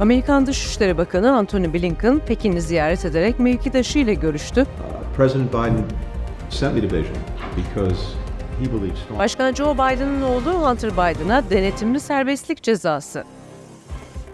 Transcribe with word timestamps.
Amerikan 0.00 0.46
Dışişleri 0.46 0.98
Bakanı 0.98 1.36
Antony 1.36 1.72
Blinken 1.72 2.18
Pekin'i 2.18 2.62
ziyaret 2.62 3.04
ederek 3.04 3.38
mevkidaşı 3.38 3.98
ile 3.98 4.14
görüştü. 4.14 4.60
Uh, 4.60 4.66
President 5.16 5.52
Biden 5.52 5.84
sent 6.50 6.74
me 6.74 6.80
to 6.88 6.94
Beijing 6.94 7.16
because 7.56 8.00
he 8.60 8.72
believes 8.72 8.98
strongly. 8.98 9.18
Başkan 9.18 9.54
Joe 9.54 9.74
Biden'ın 9.74 10.22
oğlu 10.22 10.68
Hunter 10.68 10.92
Biden'a 10.92 11.50
denetimli 11.50 12.00
serbestlik 12.00 12.62
cezası. 12.62 13.24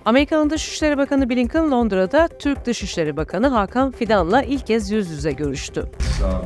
Amerikan 0.05 0.51
Dışişleri 0.51 0.99
Bakanı 0.99 1.31
Blinken 1.31 1.71
Londra'da 1.71 2.29
Türk 2.39 2.67
Dışişleri 2.67 3.17
Bakanı 3.17 3.49
Hakan 3.49 3.91
Fidan'la 3.91 4.43
ilk 4.43 4.67
kez 4.67 4.91
yüz 4.91 5.11
yüze 5.11 5.33
görüştü. 5.33 5.91
It's 6.01 6.21
uh, 6.21 6.45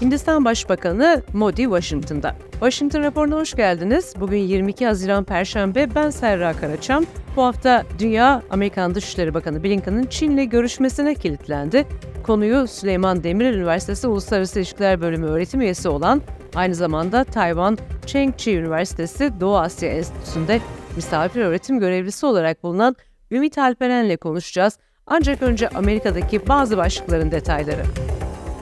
Hindistan 0.00 0.44
Başbakanı 0.44 1.22
Modi 1.32 1.62
Washington'da. 1.62 2.36
Washington 2.52 3.02
raporuna 3.02 3.36
hoş 3.36 3.54
geldiniz. 3.54 4.14
Bugün 4.20 4.38
22 4.38 4.86
Haziran 4.86 5.24
Perşembe. 5.24 5.94
Ben 5.94 6.10
Serra 6.10 6.52
Karaçam. 6.52 7.04
Bu 7.36 7.42
hafta 7.42 7.84
dünya 7.98 8.42
Amerikan 8.50 8.94
Dışişleri 8.94 9.34
Bakanı 9.34 9.64
Blinken'ın 9.64 10.04
Çin'le 10.06 10.48
görüşmesine 10.50 11.14
kilitlendi. 11.14 11.86
Konuyu 12.22 12.66
Süleyman 12.66 13.24
Demirel 13.24 13.54
Üniversitesi 13.54 14.08
Uluslararası 14.08 14.58
İlişkiler 14.58 15.00
Bölümü 15.00 15.26
öğretim 15.26 15.60
üyesi 15.60 15.88
olan 15.88 16.22
aynı 16.54 16.74
zamanda 16.74 17.24
Tayvan 17.24 17.78
Chengchi 18.06 18.56
Üniversitesi 18.56 19.40
Doğu 19.40 19.56
Asya 19.58 19.88
Enstitüsü'nde 19.88 20.60
misafir 20.96 21.40
öğretim 21.40 21.78
görevlisi 21.80 22.26
olarak 22.26 22.62
bulunan 22.62 22.96
Ümit 23.30 23.58
Alperen'le 23.58 24.16
konuşacağız. 24.16 24.78
Ancak 25.06 25.42
önce 25.42 25.68
Amerika'daki 25.68 26.48
bazı 26.48 26.76
başlıkların 26.76 27.30
detayları. 27.30 27.82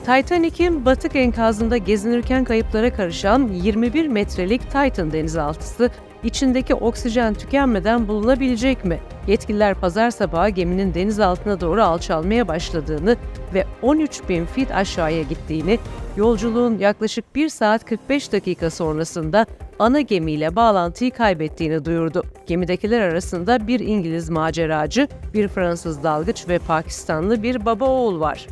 Titanic'in 0.05 0.85
batık 0.85 1.15
enkazında 1.15 1.77
gezinirken 1.77 2.43
kayıplara 2.43 2.93
karışan 2.93 3.47
21 3.47 4.07
metrelik 4.07 4.61
Titan 4.61 5.11
denizaltısı 5.11 5.89
içindeki 6.23 6.73
oksijen 6.73 7.33
tükenmeden 7.33 8.07
bulunabilecek 8.07 8.85
mi? 8.85 8.99
Yetkililer 9.27 9.75
pazar 9.75 10.11
sabahı 10.11 10.49
geminin 10.49 10.93
deniz 10.93 11.19
altına 11.19 11.61
doğru 11.61 11.83
alçalmaya 11.83 12.47
başladığını 12.47 13.17
ve 13.53 13.65
13 13.81 14.29
bin 14.29 14.45
fit 14.45 14.71
aşağıya 14.71 15.21
gittiğini, 15.21 15.79
yolculuğun 16.17 16.77
yaklaşık 16.77 17.35
1 17.35 17.49
saat 17.49 17.85
45 17.85 18.31
dakika 18.31 18.69
sonrasında 18.69 19.45
ana 19.79 20.01
gemiyle 20.01 20.55
bağlantıyı 20.55 21.11
kaybettiğini 21.11 21.85
duyurdu. 21.85 22.23
Gemidekiler 22.47 23.01
arasında 23.01 23.67
bir 23.67 23.79
İngiliz 23.79 24.29
maceracı, 24.29 25.07
bir 25.33 25.47
Fransız 25.47 26.03
dalgıç 26.03 26.49
ve 26.49 26.59
Pakistanlı 26.59 27.43
bir 27.43 27.65
baba 27.65 27.85
oğul 27.85 28.19
var. 28.19 28.47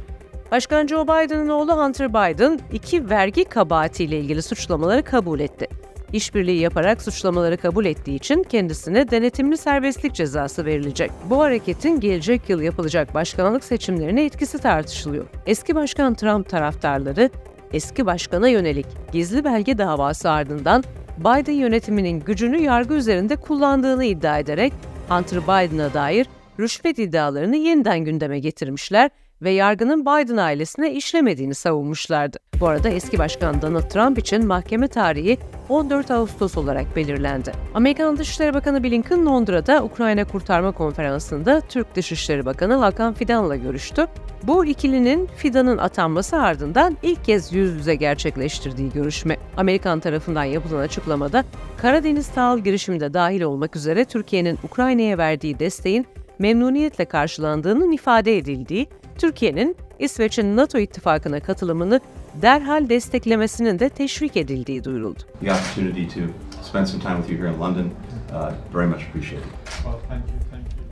Başkan 0.54 0.88
Joe 0.88 1.04
Biden'ın 1.04 1.50
oğlu 1.50 1.78
Hunter 1.78 2.10
Biden 2.10 2.60
iki 2.74 3.10
vergi 3.10 3.44
kabahatiyle 3.44 4.20
ilgili 4.20 4.42
suçlamaları 4.42 5.04
kabul 5.04 5.40
etti. 5.40 5.68
İşbirliği 6.12 6.60
yaparak 6.60 7.02
suçlamaları 7.02 7.58
kabul 7.58 7.86
ettiği 7.86 8.16
için 8.16 8.44
kendisine 8.44 9.12
denetimli 9.12 9.58
serbestlik 9.58 10.14
cezası 10.14 10.66
verilecek. 10.66 11.12
Bu 11.30 11.40
hareketin 11.40 12.00
gelecek 12.00 12.50
yıl 12.50 12.62
yapılacak 12.62 13.14
başkanlık 13.14 13.64
seçimlerine 13.64 14.26
etkisi 14.26 14.60
tartışılıyor. 14.60 15.26
Eski 15.46 15.76
Başkan 15.76 16.14
Trump 16.14 16.50
taraftarları 16.50 17.30
eski 17.72 18.06
başkana 18.06 18.48
yönelik 18.48 18.88
gizli 19.12 19.44
belge 19.44 19.78
davası 19.78 20.30
ardından 20.30 20.84
Biden 21.18 21.54
yönetiminin 21.54 22.20
gücünü 22.20 22.62
yargı 22.62 22.94
üzerinde 22.94 23.36
kullandığını 23.36 24.06
iddia 24.06 24.40
ederek 24.40 24.74
Hunter 25.10 25.44
Biden'a 25.44 25.94
dair 25.94 26.28
rüşvet 26.60 27.00
iddialarını 27.00 27.56
yeniden 27.56 28.00
gündeme 28.00 28.40
getirmişler 28.40 29.10
ve 29.44 29.52
yargının 29.52 30.02
Biden 30.02 30.38
ailesine 30.38 30.94
işlemediğini 30.94 31.56
savunmuşlardı. 31.56 32.38
Bu 32.60 32.68
arada 32.68 32.90
eski 32.90 33.20
başkan 33.20 33.62
Donald 33.62 33.90
Trump 33.90 34.20
için 34.20 34.48
mahkeme 34.48 34.88
tarihi 34.88 35.38
14 35.70 36.12
Ağustos 36.12 36.58
olarak 36.58 36.96
belirlendi. 36.96 37.52
Amerikan 37.74 38.18
Dışişleri 38.18 38.54
Bakanı 38.54 38.84
Blinken 38.84 39.26
Londra'da 39.26 39.84
Ukrayna 39.84 40.26
Kurtarma 40.26 40.72
Konferansı'nda 40.72 41.62
Türk 41.62 41.96
Dışişleri 41.96 42.46
Bakanı 42.46 42.74
Hakan 42.76 43.14
Fidan'la 43.14 43.56
görüştü. 43.56 44.08
Bu 44.44 44.66
ikilinin 44.66 45.30
Fidan'ın 45.38 45.78
atanması 45.78 46.38
ardından 46.38 46.98
ilk 47.04 47.26
kez 47.26 47.54
yüz 47.54 47.76
yüze 47.76 47.96
gerçekleştirdiği 47.96 48.92
görüşme. 48.92 49.38
Amerikan 49.58 50.00
tarafından 50.00 50.44
yapılan 50.44 50.80
açıklamada 50.80 51.44
Karadeniz 51.78 52.28
Tahıl 52.28 52.60
girişiminde 52.60 53.14
dahil 53.14 53.42
olmak 53.42 53.76
üzere 53.76 54.06
Türkiye'nin 54.06 54.60
Ukrayna'ya 54.64 55.18
verdiği 55.18 55.60
desteğin 55.60 56.08
memnuniyetle 56.40 57.06
karşılandığının 57.06 57.92
ifade 57.92 58.38
edildiği, 58.38 58.88
Türkiye'nin 59.18 59.78
İsveç'in 60.00 60.58
NATO 60.58 60.80
ittifakına 60.80 61.40
katılımını 61.40 62.00
derhal 62.42 62.90
desteklemesinin 62.90 63.80
de 63.80 63.90
teşvik 63.90 64.38
edildiği 64.38 64.84
duyuruldu. 64.84 65.20
The 65.42 65.52
opportunity 65.52 66.20
to 66.20 66.26
spend 66.64 66.86
some 66.86 67.04
time 67.04 67.18
with 67.18 67.32
you 67.32 67.42
here 67.42 67.56
in 67.56 67.60
London, 67.60 67.86
uh, 67.86 68.76
very 68.76 68.88
much 68.88 69.04
appreciated. 69.10 69.44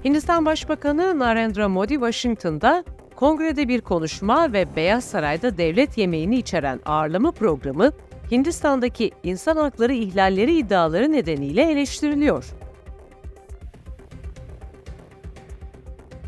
Hindistan 0.05 0.45
Başbakanı 0.45 1.19
Narendra 1.19 1.69
Modi 1.69 1.93
Washington'da 1.93 2.83
kongrede 3.15 3.67
bir 3.67 3.81
konuşma 3.81 4.53
ve 4.53 4.75
Beyaz 4.75 5.03
Saray'da 5.03 5.57
devlet 5.57 5.97
yemeğini 5.97 6.37
içeren 6.37 6.79
ağırlama 6.85 7.31
programı 7.31 7.91
Hindistan'daki 8.31 9.11
insan 9.23 9.57
hakları 9.57 9.93
ihlalleri 9.93 10.57
iddiaları 10.57 11.11
nedeniyle 11.11 11.71
eleştiriliyor. 11.71 12.45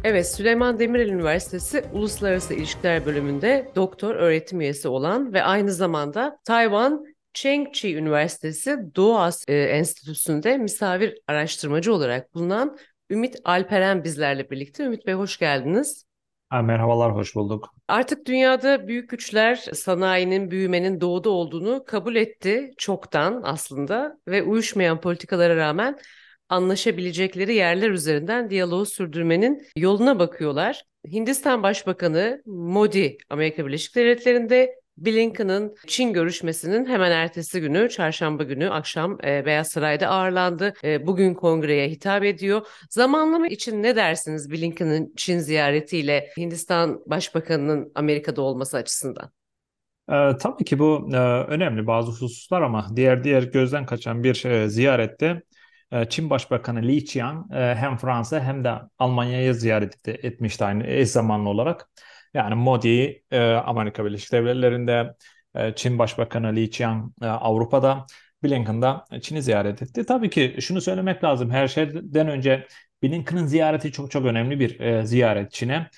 Evet, 0.03 0.28
Süleyman 0.28 0.80
Demirel 0.80 1.09
Üniversitesi 1.09 1.84
Uluslararası 1.94 2.53
İlişkiler 2.53 3.06
Bölümünde 3.06 3.72
doktor 3.75 4.16
öğretim 4.16 4.62
üyesi 4.62 4.88
olan 4.88 5.34
ve 5.34 5.44
aynı 5.44 5.72
zamanda 5.72 6.40
Tayvan 6.46 7.06
Chengchi 7.34 7.96
Üniversitesi 7.96 8.78
Doğu 8.96 9.18
Asya 9.18 9.56
e, 9.56 9.63
Enstitüsü'nde 9.63 10.58
misafir 10.58 11.18
araştırmacı 11.28 11.94
olarak 11.94 12.34
bulunan 12.34 12.78
Ümit 13.09 13.36
Alperen 13.44 14.03
bizlerle 14.03 14.50
birlikte. 14.50 14.84
Ümit 14.84 15.08
Bey 15.08 15.13
hoş 15.13 15.38
geldiniz. 15.38 16.06
Ha, 16.50 16.62
merhabalar, 16.62 17.16
hoş 17.16 17.36
bulduk. 17.36 17.69
Artık 17.88 18.25
dünyada 18.25 18.88
büyük 18.88 19.09
güçler 19.09 19.56
sanayinin, 19.56 20.52
büyümenin 20.52 21.02
doğuda 21.02 21.30
olduğunu 21.30 21.84
kabul 21.86 22.16
etti 22.16 22.72
çoktan 22.78 23.42
aslında 23.46 24.18
ve 24.28 24.44
uyuşmayan 24.44 25.02
politikalara 25.02 25.56
rağmen 25.56 25.97
anlaşabilecekleri 26.53 27.56
yerler 27.56 27.90
üzerinden 27.90 28.50
diyaloğu 28.50 28.86
sürdürmenin 28.86 29.68
yoluna 29.78 30.19
bakıyorlar. 30.19 30.84
Hindistan 31.12 31.64
Başbakanı 31.64 32.41
Modi 32.46 33.18
Amerika 33.30 33.66
Birleşik 33.66 33.96
Devletleri'nde 33.96 34.75
Blinken'ın 34.97 35.75
Çin 35.88 36.13
görüşmesinin 36.13 36.86
hemen 36.86 37.12
ertesi 37.12 37.62
günü, 37.62 37.90
çarşamba 37.90 38.44
günü 38.44 38.69
akşam 38.69 39.18
e, 39.25 39.46
Beyaz 39.46 39.68
Saray'da 39.68 40.08
ağırlandı. 40.08 40.74
E, 40.84 41.08
bugün 41.08 41.34
kongreye 41.34 41.90
hitap 41.90 42.24
ediyor. 42.24 42.68
Zamanlama 42.90 43.47
için 43.47 43.84
ne 43.84 43.96
dersiniz 43.96 44.52
Blinken'ın 44.52 45.13
Çin 45.18 45.40
ziyaretiyle 45.40 46.30
Hindistan 46.38 47.02
Başbakanı'nın 47.06 47.92
Amerika'da 47.96 48.42
olması 48.42 48.78
açısından? 48.78 49.31
Ee, 50.09 50.31
tabii 50.40 50.63
ki 50.66 50.80
bu 50.80 51.09
e, 51.13 51.18
önemli 51.47 51.88
bazı 51.88 52.12
hususlar 52.12 52.62
ama 52.62 52.88
diğer 52.96 53.24
diğer 53.24 53.44
gözden 53.44 53.86
kaçan 53.86 54.24
bir 54.24 54.46
e, 54.46 54.69
ziyarette 54.69 55.25
e, 55.25 55.42
Çin 56.09 56.30
Başbakanı 56.30 56.81
Li 56.81 57.06
Qiang 57.06 57.52
e, 57.54 57.76
hem 57.76 57.98
Fransa 57.98 58.40
hem 58.40 58.64
de 58.64 58.74
Almanya'yı 59.00 59.54
ziyaret 59.54 60.08
etmişti 60.08 60.66
aynı 60.66 60.88
eş 60.88 61.09
zamanlı 61.09 61.50
olarak. 61.50 61.90
Yani 62.34 62.56
Modi 62.56 63.24
e, 63.31 63.40
Amerika 63.54 64.06
Birleşik 64.06 64.31
Devletleri'nde, 64.31 65.16
Çin 65.76 66.00
Başbakanı 66.00 66.56
Li 66.56 66.70
Qiang 66.70 67.12
Avrupa'da, 67.22 68.06
Blinken 68.44 68.81
da 68.81 69.06
Çin'i 69.22 69.42
ziyaret 69.42 69.81
etti. 69.81 70.06
Tabii 70.06 70.30
ki 70.30 70.58
şunu 70.62 70.81
söylemek 70.81 71.24
lazım. 71.24 71.52
Her 71.52 71.68
şeyden 71.68 72.28
önce 72.28 72.68
Blinken'ın 73.04 73.46
ziyareti 73.46 73.92
çok 73.92 74.12
çok 74.12 74.25
önemli 74.25 74.60
bir 74.60 75.04
ziyaret 75.04 75.51
Çin'e. 75.51 75.90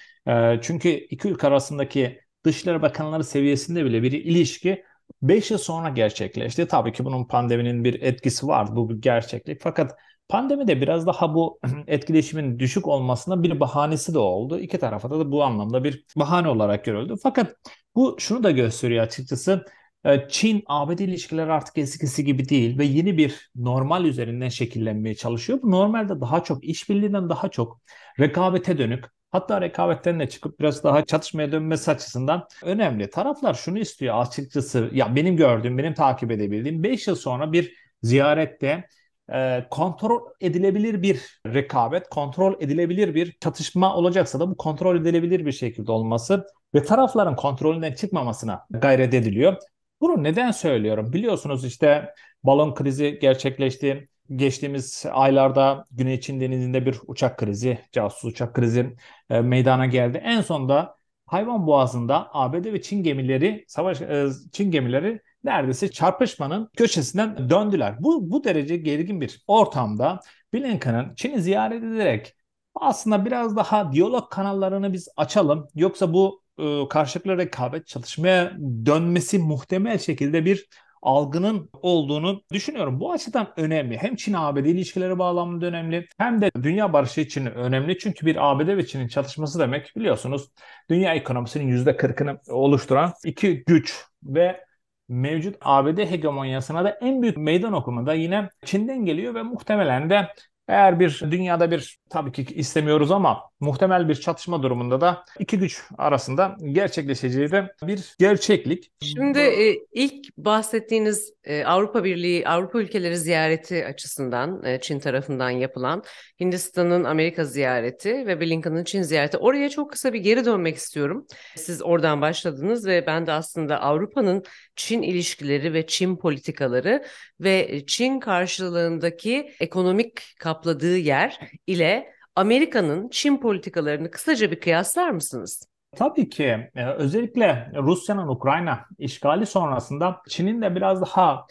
Çünkü 0.62 0.90
iki 0.90 1.28
ülke 1.28 1.48
arasındaki 1.48 2.22
Dışişleri 2.46 2.82
Bakanları 2.82 3.24
seviyesinde 3.24 3.86
bile 3.86 4.04
bir 4.04 4.12
ilişki 4.12 4.84
5 5.22 5.52
yıl 5.52 5.58
sonra 5.58 5.90
gerçekleşti. 5.90 6.68
Tabii 6.68 6.94
ki 6.94 7.06
bunun 7.06 7.26
pandeminin 7.26 7.84
bir 7.84 8.02
etkisi 8.02 8.48
vardı. 8.48 8.72
Bu 8.76 8.90
bir 8.90 8.96
gerçeklik. 8.96 9.62
Fakat 9.62 9.96
pandemi 10.30 10.68
de 10.68 10.82
biraz 10.82 11.08
daha 11.08 11.36
bu 11.36 11.60
etkileşimin 11.88 12.60
düşük 12.60 12.88
olmasına 12.88 13.44
bir 13.44 13.60
bahanesi 13.60 14.14
de 14.14 14.20
oldu. 14.20 14.60
İki 14.60 14.78
tarafa 14.78 15.10
da 15.10 15.32
bu 15.32 15.44
anlamda 15.44 15.84
bir 15.84 16.06
bahane 16.16 16.48
olarak 16.50 16.86
görüldü. 16.86 17.16
Fakat 17.24 17.56
bu 17.96 18.16
şunu 18.20 18.44
da 18.44 18.52
gösteriyor 18.52 19.04
açıkçası. 19.04 19.66
E, 20.06 20.28
Çin-ABD 20.30 21.00
ilişkileri 21.00 21.52
artık 21.52 21.78
eskisi 21.78 22.26
gibi 22.26 22.50
değil 22.50 22.78
ve 22.78 22.86
yeni 22.86 23.18
bir 23.18 23.52
normal 23.56 24.06
üzerinden 24.06 24.50
şekillenmeye 24.50 25.16
çalışıyor. 25.16 25.60
Bu 25.64 25.72
normalde 25.72 26.22
daha 26.22 26.44
çok 26.44 26.64
işbirliğinden 26.64 27.30
daha 27.30 27.50
çok 27.50 27.82
rekabete 28.20 28.78
dönük, 28.78 29.06
Hatta 29.36 29.62
rekabetten 29.62 30.20
de 30.20 30.30
çıkıp 30.30 30.60
biraz 30.60 30.84
daha 30.84 31.06
çatışmaya 31.06 31.52
dönmesi 31.52 31.92
açısından 31.92 32.48
önemli. 32.64 33.10
Taraflar 33.10 33.54
şunu 33.54 33.80
istiyor 33.80 34.22
açıkçası 34.22 34.90
ya 34.94 35.16
benim 35.16 35.38
gördüğüm, 35.38 35.78
benim 35.78 35.94
takip 35.94 36.32
edebildiğim 36.32 36.84
5 36.84 37.08
yıl 37.08 37.16
sonra 37.16 37.52
bir 37.52 37.74
ziyarette 38.04 38.88
e, 39.34 39.68
kontrol 39.72 40.22
edilebilir 40.42 41.02
bir 41.02 41.42
rekabet, 41.48 42.10
kontrol 42.10 42.62
edilebilir 42.62 43.16
bir 43.16 43.38
çatışma 43.40 43.96
olacaksa 43.96 44.40
da 44.40 44.50
bu 44.50 44.58
kontrol 44.58 45.02
edilebilir 45.02 45.46
bir 45.46 45.52
şekilde 45.52 45.92
olması 45.92 46.48
ve 46.76 46.84
tarafların 46.84 47.36
kontrolünden 47.36 47.94
çıkmamasına 47.94 48.66
gayret 48.70 49.14
ediliyor. 49.14 49.58
Bunu 50.02 50.24
neden 50.24 50.52
söylüyorum? 50.52 51.14
Biliyorsunuz 51.14 51.66
işte 51.66 52.14
balon 52.46 52.74
krizi 52.74 53.20
gerçekleşti. 53.22 54.10
Geçtiğimiz 54.36 55.06
aylarda 55.12 55.86
Güney 55.92 56.22
Çin 56.22 56.42
Denizi'nde 56.42 56.86
bir 56.86 57.00
uçak 57.08 57.38
krizi, 57.38 57.80
casus 57.92 58.24
uçak 58.24 58.54
krizi 58.54 58.96
e, 59.30 59.42
meydana 59.42 59.86
geldi. 59.86 60.22
En 60.24 60.42
sonda 60.42 60.96
Hayvan 61.26 61.68
Boğazı'nda 61.68 62.30
ABD 62.34 62.74
ve 62.74 62.82
Çin 62.82 63.04
gemileri, 63.04 63.66
savaş 63.68 64.02
e, 64.02 64.28
Çin 64.52 64.72
gemileri 64.72 65.22
neredeyse 65.44 65.92
çarpışmanın 65.92 66.70
köşesinden 66.78 67.50
döndüler. 67.50 67.96
Bu 68.00 68.32
bu 68.32 68.44
derece 68.44 68.78
gergin 68.78 69.22
bir 69.22 69.44
ortamda 69.48 70.20
Blinken'ın 70.54 71.16
Çin'i 71.16 71.42
ziyaret 71.42 71.84
ederek 71.84 72.36
aslında 72.76 73.26
biraz 73.26 73.56
daha 73.56 73.92
diyalog 73.92 74.30
kanallarını 74.30 74.94
biz 74.94 75.10
açalım. 75.18 75.68
Yoksa 75.76 76.14
bu 76.14 76.42
e, 76.60 76.88
karşılıklı 76.90 77.38
rekabet 77.38 77.88
çalışmaya 77.88 78.58
dönmesi 78.86 79.40
muhtemel 79.40 79.98
şekilde 79.98 80.46
bir 80.46 80.68
algının 81.06 81.70
olduğunu 81.74 82.42
düşünüyorum. 82.52 83.00
Bu 83.00 83.12
açıdan 83.12 83.54
önemli. 83.58 83.98
Hem 83.98 84.16
Çin-ABD 84.16 84.66
ilişkileri 84.66 85.20
bağlamında 85.20 85.66
önemli 85.66 86.08
hem 86.18 86.42
de 86.42 86.52
dünya 86.64 86.94
barışı 86.94 87.22
için 87.22 87.46
önemli. 87.46 87.98
Çünkü 87.98 88.26
bir 88.26 88.52
ABD 88.52 88.68
ve 88.78 88.86
Çin'in 88.86 89.08
çatışması 89.08 89.60
demek 89.60 89.94
biliyorsunuz 89.96 90.52
dünya 90.90 91.14
ekonomisinin 91.16 91.68
%40'ını 91.86 92.40
oluşturan 92.48 93.14
iki 93.26 93.64
güç 93.64 94.06
ve 94.24 94.66
mevcut 95.10 95.56
ABD 95.62 95.98
hegemonyasına 95.98 96.84
da 96.84 96.90
en 97.02 97.22
büyük 97.22 97.38
meydan 97.38 97.74
okumada 97.74 98.14
yine 98.14 98.50
Çin'den 98.66 99.06
geliyor 99.06 99.36
ve 99.36 99.44
muhtemelen 99.44 100.10
de 100.10 100.28
eğer 100.68 101.00
bir 101.00 101.22
dünyada 101.32 101.72
bir 101.72 102.00
tabii 102.10 102.32
ki 102.32 102.46
istemiyoruz 102.56 103.12
ama 103.12 103.44
muhtemel 103.60 104.10
bir 104.10 104.16
çatışma 104.16 104.64
durumunda 104.64 105.02
da 105.02 105.26
iki 105.40 105.60
güç 105.60 105.82
arasında 105.98 106.56
gerçekleşeceği 106.72 107.52
de 107.52 107.74
bir 107.84 108.16
gerçeklik. 108.20 108.92
Şimdi 109.02 109.40
e, 109.40 109.76
ilk 109.94 110.38
bahsettiğiniz 110.38 111.34
e, 111.44 111.66
Avrupa 111.66 112.04
Birliği, 112.04 112.48
Avrupa 112.48 112.80
ülkeleri 112.80 113.18
ziyareti 113.18 113.86
açısından 113.86 114.64
e, 114.64 114.82
Çin 114.82 115.00
tarafından 115.00 115.50
yapılan 115.50 116.04
Hindistan'ın 116.40 117.04
Amerika 117.04 117.46
ziyareti 117.46 118.28
ve 118.28 118.42
Blinken'ın 118.42 118.84
Çin 118.84 119.02
ziyareti. 119.02 119.38
Oraya 119.38 119.70
çok 119.70 119.92
kısa 119.92 120.14
bir 120.14 120.20
geri 120.20 120.46
dönmek 120.46 120.76
istiyorum. 120.76 121.26
Siz 121.56 121.84
oradan 121.84 122.22
başladınız 122.22 122.88
ve 122.88 123.06
ben 123.08 123.28
de 123.28 123.32
aslında 123.32 123.82
Avrupa'nın 123.82 124.44
Çin 124.76 125.02
ilişkileri 125.02 125.74
ve 125.74 125.88
Çin 125.88 126.16
politikaları 126.16 127.04
ve 127.40 127.86
Çin 127.88 128.20
karşılığındaki 128.20 129.52
ekonomik 129.60 130.36
kapladığı 130.40 130.98
yer 130.98 131.40
ile 131.68 132.14
Amerika'nın 132.36 133.10
Çin 133.10 133.38
politikalarını 133.38 134.12
kısaca 134.12 134.52
bir 134.52 134.60
kıyaslar 134.60 135.10
mısınız? 135.10 135.68
Tabii 135.96 136.30
ki 136.30 136.70
e, 136.76 136.86
özellikle 136.86 137.72
Rusya'nın 137.76 138.28
Ukrayna 138.28 138.86
işgali 138.98 139.46
sonrasında 139.46 140.22
Çin'in 140.30 140.62
de 140.62 140.76
biraz 140.76 141.02
daha 141.02 141.46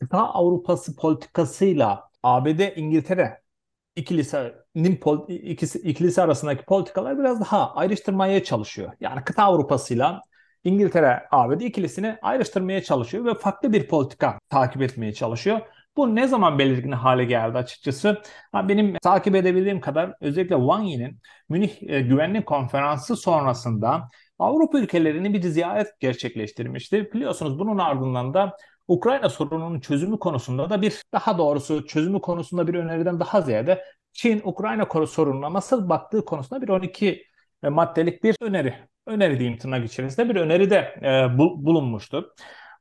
kıta 0.00 0.18
Avrupası 0.18 0.96
politikasıyla 0.96 2.10
ABD, 2.22 2.76
İngiltere 2.76 3.40
ikilisinin 3.96 5.00
ikisi, 5.28 5.78
ikilisi 5.78 6.22
arasındaki 6.22 6.64
politikalar 6.64 7.18
biraz 7.18 7.40
daha 7.40 7.74
ayrıştırmaya 7.74 8.44
çalışıyor. 8.44 8.92
Yani 9.00 9.24
kıta 9.24 9.42
Avrupa'sıyla 9.42 10.22
İngiltere, 10.66 11.22
ABD 11.30 11.60
ikilisini 11.60 12.18
ayrıştırmaya 12.22 12.82
çalışıyor 12.82 13.24
ve 13.24 13.34
farklı 13.34 13.72
bir 13.72 13.88
politika 13.88 14.38
takip 14.48 14.82
etmeye 14.82 15.12
çalışıyor. 15.12 15.60
Bu 15.96 16.14
ne 16.14 16.28
zaman 16.28 16.58
belirgin 16.58 16.92
hale 16.92 17.24
geldi 17.24 17.58
açıkçası? 17.58 18.22
Benim 18.54 18.94
takip 19.02 19.34
edebildiğim 19.34 19.80
kadar 19.80 20.14
özellikle 20.20 20.56
Wang 20.56 20.88
Yi'nin 20.88 21.20
Münih 21.48 21.82
e, 21.82 22.00
Güvenlik 22.00 22.46
Konferansı 22.46 23.16
sonrasında 23.16 24.08
Avrupa 24.38 24.78
ülkelerini 24.78 25.34
bir 25.34 25.42
ziyaret 25.42 26.00
gerçekleştirmişti. 26.00 27.10
Biliyorsunuz 27.12 27.58
bunun 27.58 27.78
ardından 27.78 28.34
da 28.34 28.56
Ukrayna 28.88 29.28
sorununun 29.28 29.80
çözümü 29.80 30.18
konusunda 30.18 30.70
da 30.70 30.82
bir 30.82 31.02
daha 31.12 31.38
doğrusu 31.38 31.86
çözümü 31.86 32.20
konusunda 32.20 32.66
bir 32.66 32.74
öneriden 32.74 33.20
daha 33.20 33.40
ziyade 33.40 33.84
Çin 34.12 34.40
Ukrayna 34.44 35.06
sorununa 35.06 35.52
nasıl 35.52 35.88
baktığı 35.88 36.24
konusunda 36.24 36.62
bir 36.62 36.68
12 36.68 37.08
e, 37.08 37.22
maddelik 37.62 38.24
bir 38.24 38.36
öneri 38.40 38.74
öneri 39.06 39.38
diyeyim 39.38 39.58
tırnak 39.58 39.86
içerisinde 39.86 40.28
bir 40.28 40.36
öneri 40.36 40.70
de 40.70 40.76
e, 41.02 41.38
bulunmuştu. 41.38 42.34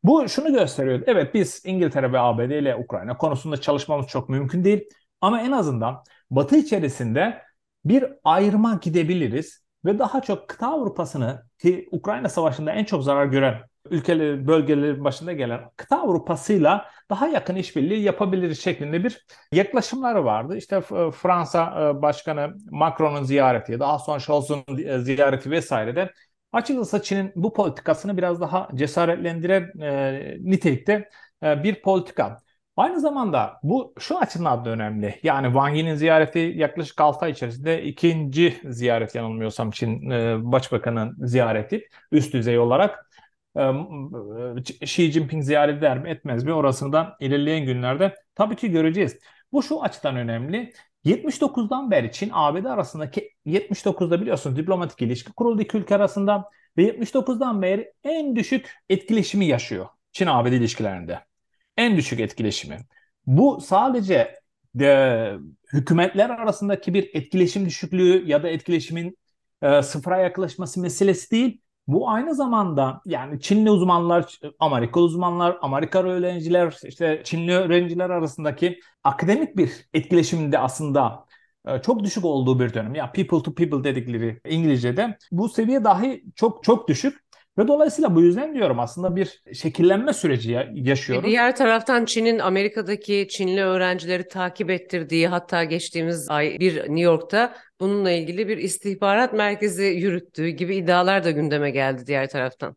Bu 0.03 0.29
şunu 0.29 0.53
gösteriyor. 0.53 1.03
Evet 1.07 1.33
biz 1.33 1.61
İngiltere 1.65 2.11
ve 2.11 2.19
ABD 2.19 2.51
ile 2.51 2.75
Ukrayna 2.75 3.17
konusunda 3.17 3.61
çalışmamız 3.61 4.07
çok 4.07 4.29
mümkün 4.29 4.63
değil. 4.63 4.89
Ama 5.21 5.41
en 5.41 5.51
azından 5.51 6.03
Batı 6.31 6.57
içerisinde 6.57 7.41
bir 7.85 8.05
ayrıma 8.23 8.79
gidebiliriz 8.81 9.65
ve 9.85 9.99
daha 9.99 10.21
çok 10.21 10.47
kıta 10.49 10.67
Avrupa'sını 10.67 11.43
ki 11.59 11.89
Ukrayna 11.91 12.29
Savaşı'nda 12.29 12.71
en 12.71 12.83
çok 12.83 13.03
zarar 13.03 13.25
gören 13.25 13.61
ülkeler, 13.89 14.47
bölgelerin 14.47 15.03
başında 15.03 15.33
gelen 15.33 15.61
kıta 15.77 16.01
Avrupa'sıyla 16.01 16.85
daha 17.09 17.27
yakın 17.27 17.55
işbirliği 17.55 18.01
yapabiliriz 18.01 18.59
şeklinde 18.61 19.03
bir 19.03 19.25
yaklaşımları 19.51 20.25
vardı. 20.25 20.57
İşte 20.57 20.81
Fransa 21.11 21.91
e, 21.97 22.01
Başkanı 22.01 22.55
Macron'un 22.71 23.23
ziyareti, 23.23 23.79
daha 23.79 23.99
sonra 23.99 24.19
Scholz'un 24.19 24.63
e, 24.85 24.99
ziyareti 24.99 25.51
vesaire 25.51 25.95
de 25.95 26.13
Açıkçası 26.55 27.03
Çin'in 27.03 27.31
bu 27.35 27.53
politikasını 27.53 28.17
biraz 28.17 28.41
daha 28.41 28.69
cesaretlendiren 28.75 29.79
e, 29.81 30.37
nitelikte 30.39 31.09
e, 31.43 31.63
bir 31.63 31.81
politika. 31.81 32.37
Aynı 32.77 32.99
zamanda 32.99 33.59
bu 33.63 33.93
şu 33.99 34.17
açıdan 34.17 34.65
da 34.65 34.69
önemli. 34.69 35.19
Yani 35.23 35.45
Wang 35.47 35.77
Yi'nin 35.77 35.95
ziyareti 35.95 36.39
yaklaşık 36.39 37.01
6 37.01 37.25
ay 37.25 37.31
içerisinde 37.31 37.83
ikinci 37.83 38.61
ziyaret 38.65 39.15
yanılmıyorsam 39.15 39.71
Çin 39.71 40.09
e, 40.09 40.37
Başbakanı'nın 40.51 41.25
ziyareti 41.25 41.89
üst 42.11 42.33
düzey 42.33 42.59
olarak. 42.59 43.09
E, 43.57 44.85
Xi 44.85 45.11
Jinping 45.11 45.43
ziyaret 45.43 45.77
eder 45.77 45.99
mi 45.99 46.09
etmez 46.09 46.43
mi 46.43 46.53
orasını 46.53 46.93
da 46.93 47.17
ilerleyen 47.19 47.65
günlerde 47.65 48.15
tabii 48.35 48.55
ki 48.55 48.71
göreceğiz. 48.71 49.19
Bu 49.51 49.63
şu 49.63 49.83
açıdan 49.83 50.15
önemli. 50.15 50.73
79'dan 51.05 51.91
beri 51.91 52.11
Çin 52.11 52.29
ABD 52.33 52.65
arasındaki 52.65 53.31
79'da 53.45 54.21
biliyorsunuz 54.21 54.57
diplomatik 54.57 55.01
ilişki 55.01 55.31
kuruldu 55.33 55.61
iki 55.61 55.77
ülke 55.77 55.95
arasında 55.95 56.49
ve 56.77 56.83
79'dan 56.83 57.61
beri 57.61 57.93
en 58.03 58.35
düşük 58.35 58.75
etkileşimi 58.89 59.45
yaşıyor 59.45 59.87
Çin 60.11 60.27
ABD 60.27 60.51
ilişkilerinde. 60.51 61.19
En 61.77 61.97
düşük 61.97 62.19
etkileşimi. 62.19 62.77
Bu 63.25 63.61
sadece 63.61 64.35
de, 64.75 65.33
hükümetler 65.73 66.29
arasındaki 66.29 66.93
bir 66.93 67.09
etkileşim 67.13 67.65
düşüklüğü 67.65 68.23
ya 68.27 68.43
da 68.43 68.49
etkileşimin 68.49 69.17
e, 69.61 69.81
sıfıra 69.81 70.17
yaklaşması 70.17 70.81
meselesi 70.81 71.31
değil. 71.31 71.61
Bu 71.87 72.09
aynı 72.09 72.35
zamanda 72.35 73.01
yani 73.05 73.39
Çinli 73.41 73.69
uzmanlar, 73.71 74.39
Amerika 74.59 74.99
uzmanlar, 74.99 75.57
Amerika 75.61 76.03
öğrenciler, 76.03 76.77
işte 76.87 77.21
Çinli 77.23 77.53
öğrenciler 77.53 78.09
arasındaki 78.09 78.79
akademik 79.03 79.57
bir 79.57 79.71
etkileşiminde 79.93 80.59
aslında 80.59 81.25
e, 81.67 81.81
çok 81.81 82.03
düşük 82.03 82.25
olduğu 82.25 82.59
bir 82.59 82.73
dönem. 82.73 82.95
Ya 82.95 83.11
people 83.11 83.43
to 83.43 83.53
people 83.55 83.83
dedikleri 83.83 84.39
İngilizce'de 84.49 85.17
bu 85.31 85.49
seviye 85.49 85.83
dahi 85.83 86.23
çok 86.35 86.63
çok 86.63 86.87
düşük. 86.87 87.24
Ve 87.57 87.67
dolayısıyla 87.67 88.15
bu 88.15 88.21
yüzden 88.21 88.53
diyorum 88.53 88.79
aslında 88.79 89.15
bir 89.15 89.43
şekillenme 89.53 90.13
süreci 90.13 90.59
yaşıyoruz. 90.73 91.29
Diğer 91.29 91.55
taraftan 91.55 92.05
Çin'in 92.05 92.39
Amerika'daki 92.39 93.27
Çinli 93.29 93.63
öğrencileri 93.63 94.27
takip 94.27 94.69
ettirdiği 94.69 95.27
hatta 95.27 95.63
geçtiğimiz 95.63 96.29
ay 96.29 96.57
bir 96.59 96.75
New 96.75 96.99
York'ta 96.99 97.55
bununla 97.79 98.11
ilgili 98.11 98.47
bir 98.47 98.57
istihbarat 98.57 99.33
merkezi 99.33 99.83
yürüttüğü 99.83 100.47
gibi 100.47 100.75
iddialar 100.75 101.23
da 101.23 101.31
gündeme 101.31 101.71
geldi 101.71 102.03
diğer 102.07 102.29
taraftan. 102.29 102.75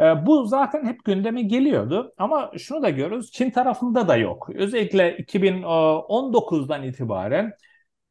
E, 0.00 0.26
bu 0.26 0.46
zaten 0.46 0.86
hep 0.86 1.04
gündeme 1.04 1.42
geliyordu 1.42 2.12
ama 2.18 2.52
şunu 2.58 2.82
da 2.82 2.90
görüyoruz 2.90 3.30
Çin 3.30 3.50
tarafında 3.50 4.08
da 4.08 4.16
yok. 4.16 4.50
Özellikle 4.54 5.16
2019'dan 5.16 6.82
itibaren 6.82 7.52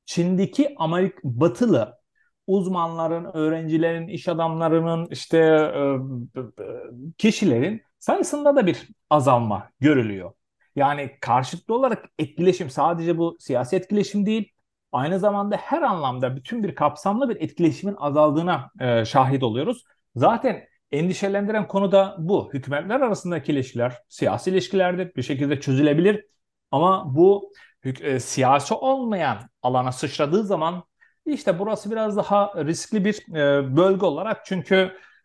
Çin'deki 0.05 0.73
Amerika 0.77 1.19
batılı 1.23 1.98
uzmanların, 2.49 3.25
öğrencilerin, 3.33 4.07
iş 4.07 4.27
adamlarının, 4.27 5.07
işte 5.11 5.37
e, 5.37 5.97
kişilerin 7.17 7.81
sayısında 7.99 8.55
da 8.55 8.67
bir 8.67 8.87
azalma 9.09 9.69
görülüyor. 9.79 10.31
Yani 10.75 11.17
karşılıklı 11.21 11.75
olarak 11.75 12.05
etkileşim 12.19 12.69
sadece 12.69 13.17
bu 13.17 13.37
siyasi 13.39 13.75
etkileşim 13.75 14.25
değil, 14.25 14.51
aynı 14.91 15.19
zamanda 15.19 15.57
her 15.57 15.81
anlamda 15.81 16.35
bütün 16.35 16.63
bir 16.63 16.75
kapsamlı 16.75 17.29
bir 17.29 17.35
etkileşimin 17.41 17.95
azaldığına 17.95 18.71
e, 18.79 19.05
şahit 19.05 19.43
oluyoruz. 19.43 19.83
Zaten 20.15 20.63
endişelendiren 20.91 21.67
konu 21.67 21.91
da 21.91 22.15
bu. 22.19 22.49
Hükümetler 22.53 23.01
arasındaki 23.01 23.51
ilişkiler 23.51 23.97
siyasi 24.09 24.49
ilişkilerdir, 24.49 25.15
bir 25.15 25.21
şekilde 25.21 25.59
çözülebilir. 25.59 26.25
Ama 26.71 27.15
bu 27.15 27.51
e, 27.83 28.19
siyasi 28.19 28.73
olmayan 28.73 29.37
alana 29.61 29.91
sıçradığı 29.91 30.43
zaman 30.43 30.83
işte 31.33 31.59
burası 31.59 31.91
biraz 31.91 32.17
daha 32.17 32.53
riskli 32.55 33.05
bir 33.05 33.35
e, 33.35 33.75
bölge 33.77 34.05
olarak 34.05 34.45
çünkü 34.45 34.75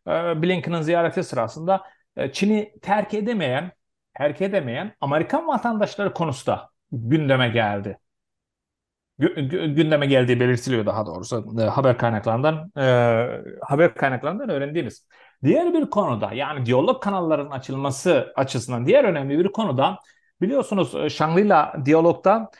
e, 0.06 0.11
Blinken'ın 0.42 0.82
ziyareti 0.82 1.23
sırasında 1.23 1.82
e, 2.16 2.32
Çin'i 2.32 2.73
terk 2.82 3.14
edemeyen, 3.14 3.73
terk 4.14 4.42
edemeyen 4.42 4.94
Amerikan 5.00 5.49
vatandaşları 5.49 6.14
konusu 6.14 6.46
da 6.46 6.70
gündeme 6.92 7.49
geldi. 7.49 7.99
gündeme 9.18 10.06
geldiği 10.06 10.40
belirtiliyor 10.40 10.87
daha 10.87 11.06
doğrusu 11.06 11.61
e, 11.61 11.62
haber 11.62 11.99
kaynaklarından 11.99 12.73
haber 13.62 13.94
kaynaklarından 13.94 14.49
öğrendiğimiz. 14.49 15.08
Diğer 15.44 15.75
bir 15.75 15.90
konuda 15.90 16.32
yani 16.32 16.66
diyalog 16.66 17.02
kanallarının 17.02 17.50
açılması 17.50 18.32
açısından 18.37 18.87
diğer 18.87 19.04
önemli 19.04 19.38
bir 19.38 19.49
konuda 19.52 19.99
biliyorsunuz 20.40 21.12
Shangri-La 21.12 21.76
diyalogda 21.84 22.50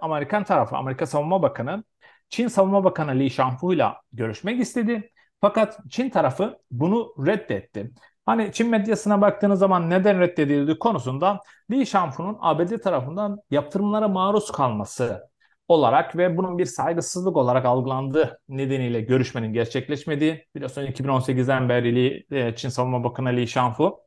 Amerikan 0.00 0.44
tarafı, 0.44 0.76
Amerika 0.76 1.06
Savunma 1.06 1.42
Bakanı 1.42 1.84
Çin 2.32 2.48
Savunma 2.48 2.84
Bakanı 2.84 3.18
Li 3.18 3.30
Shangfu 3.30 3.74
ile 3.74 3.86
görüşmek 4.12 4.60
istedi. 4.60 5.10
Fakat 5.40 5.78
Çin 5.90 6.10
tarafı 6.10 6.58
bunu 6.70 7.14
reddetti. 7.26 7.90
Hani 8.26 8.52
Çin 8.52 8.70
medyasına 8.70 9.20
baktığınız 9.20 9.58
zaman 9.58 9.90
neden 9.90 10.20
reddedildiği 10.20 10.78
konusunda 10.78 11.40
Li 11.70 11.86
Shangfu'nun 11.86 12.38
ABD 12.40 12.78
tarafından 12.78 13.38
yaptırımlara 13.50 14.08
maruz 14.08 14.50
kalması 14.52 15.28
olarak 15.68 16.16
ve 16.16 16.36
bunun 16.36 16.58
bir 16.58 16.64
saygısızlık 16.64 17.36
olarak 17.36 17.64
algılandığı 17.64 18.40
nedeniyle 18.48 19.00
görüşmenin 19.00 19.52
gerçekleşmediği 19.52 20.46
biliyorsunuz 20.54 20.88
2018'den 20.88 21.68
beri 21.68 22.26
e, 22.30 22.56
Çin 22.56 22.68
Savunma 22.68 23.04
Bakanı 23.04 23.36
Li 23.36 23.48
Shangfu 23.48 24.00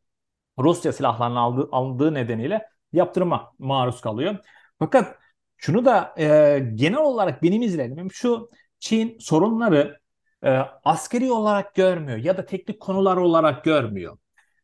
Rusya 0.60 0.94
silahlarını 0.94 1.40
aldığı, 1.40 1.70
aldığı 1.72 2.14
nedeniyle 2.14 2.66
yaptırıma 2.94 3.54
maruz 3.60 4.02
kalıyor. 4.02 4.38
Fakat 4.80 5.25
şunu 5.58 5.86
da 5.86 6.14
e, 6.18 6.60
genel 6.76 7.00
olarak 7.00 7.44
benim 7.44 7.62
izlenimim 7.62 8.12
şu 8.12 8.50
Çin 8.80 9.18
sorunları 9.20 10.00
e, 10.44 10.50
askeri 10.84 11.32
olarak 11.32 11.76
görmüyor 11.76 12.18
ya 12.18 12.38
da 12.38 12.46
teknik 12.46 12.80
konular 12.80 13.18
olarak 13.18 13.64
görmüyor. 13.64 14.18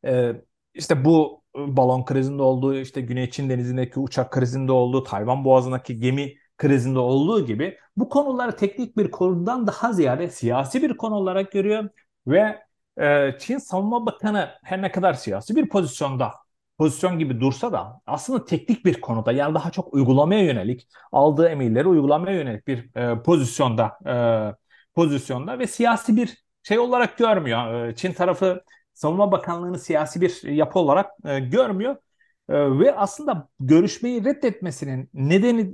E, 0.06 0.34
işte 0.74 1.06
bu 1.06 1.44
balon 1.56 2.06
krizinde 2.06 2.42
olduğu, 2.44 2.76
işte 2.76 3.02
Güney 3.02 3.30
Çin 3.30 3.50
denizindeki 3.50 4.00
uçak 4.00 4.32
krizinde 4.32 4.72
olduğu, 4.72 5.04
Tayvan 5.04 5.46
boğazındaki 5.46 6.00
gemi 6.00 6.34
krizinde 6.58 7.00
olduğu 7.00 7.46
gibi 7.46 7.78
bu 7.98 8.10
konuları 8.10 8.56
teknik 8.56 8.98
bir 8.98 9.12
konudan 9.12 9.68
daha 9.68 9.94
ziyade 9.94 10.30
siyasi 10.30 10.82
bir 10.82 10.98
konu 10.98 11.16
olarak 11.16 11.52
görüyor 11.52 11.90
ve 12.28 12.60
e, 12.98 13.38
Çin 13.40 13.58
Savunma 13.58 14.06
Bakanı 14.06 14.50
her 14.64 14.82
ne 14.82 14.92
kadar 14.92 15.14
siyasi 15.14 15.56
bir 15.56 15.70
pozisyonda 15.70 16.32
pozisyon 16.82 17.20
gibi 17.20 17.40
dursa 17.40 17.72
da 17.72 18.02
aslında 18.06 18.46
teknik 18.46 18.86
bir 18.86 19.02
konuda 19.02 19.32
yani 19.32 19.56
daha 19.56 19.72
çok 19.72 19.94
uygulamaya 19.94 20.44
yönelik 20.44 20.88
aldığı 21.12 21.48
emirleri 21.50 21.88
uygulamaya 21.88 22.38
yönelik 22.38 22.68
bir 22.68 22.96
e, 22.96 23.24
pozisyonda 23.24 23.98
e, 24.08 24.16
pozisyonda 24.96 25.60
ve 25.60 25.68
siyasi 25.68 26.16
bir 26.16 26.44
şey 26.64 26.80
olarak 26.80 27.18
görmüyor. 27.18 27.88
E, 27.88 27.96
Çin 27.96 28.14
tarafı 28.14 28.62
Savunma 28.94 29.32
Bakanlığı'nı 29.32 29.80
siyasi 29.80 30.22
bir 30.22 30.44
yapı 30.44 30.80
olarak 30.80 31.12
e, 31.26 31.40
görmüyor. 31.40 31.96
E, 32.50 32.80
ve 32.80 32.96
aslında 32.96 33.50
görüşmeyi 33.60 34.26
reddetmesinin 34.26 35.10
nedeni 35.14 35.74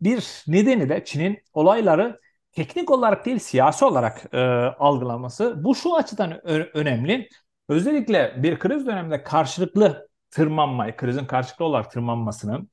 bir 0.00 0.44
nedeni 0.48 0.88
de 0.88 1.04
Çin'in 1.04 1.38
olayları 1.52 2.20
teknik 2.52 2.90
olarak 2.90 3.26
değil 3.26 3.38
siyasi 3.38 3.84
olarak 3.84 4.34
e, 4.34 4.38
algılaması. 4.78 5.64
Bu 5.64 5.74
şu 5.74 5.96
açıdan 5.96 6.46
önemli. 6.76 7.28
Özellikle 7.68 8.34
bir 8.42 8.58
kriz 8.58 8.86
döneminde 8.86 9.22
karşılıklı 9.22 10.09
tırmanmayı, 10.30 10.96
krizin 10.96 11.24
karşılıklı 11.24 11.64
olarak 11.64 11.90
tırmanmasını 11.92 12.66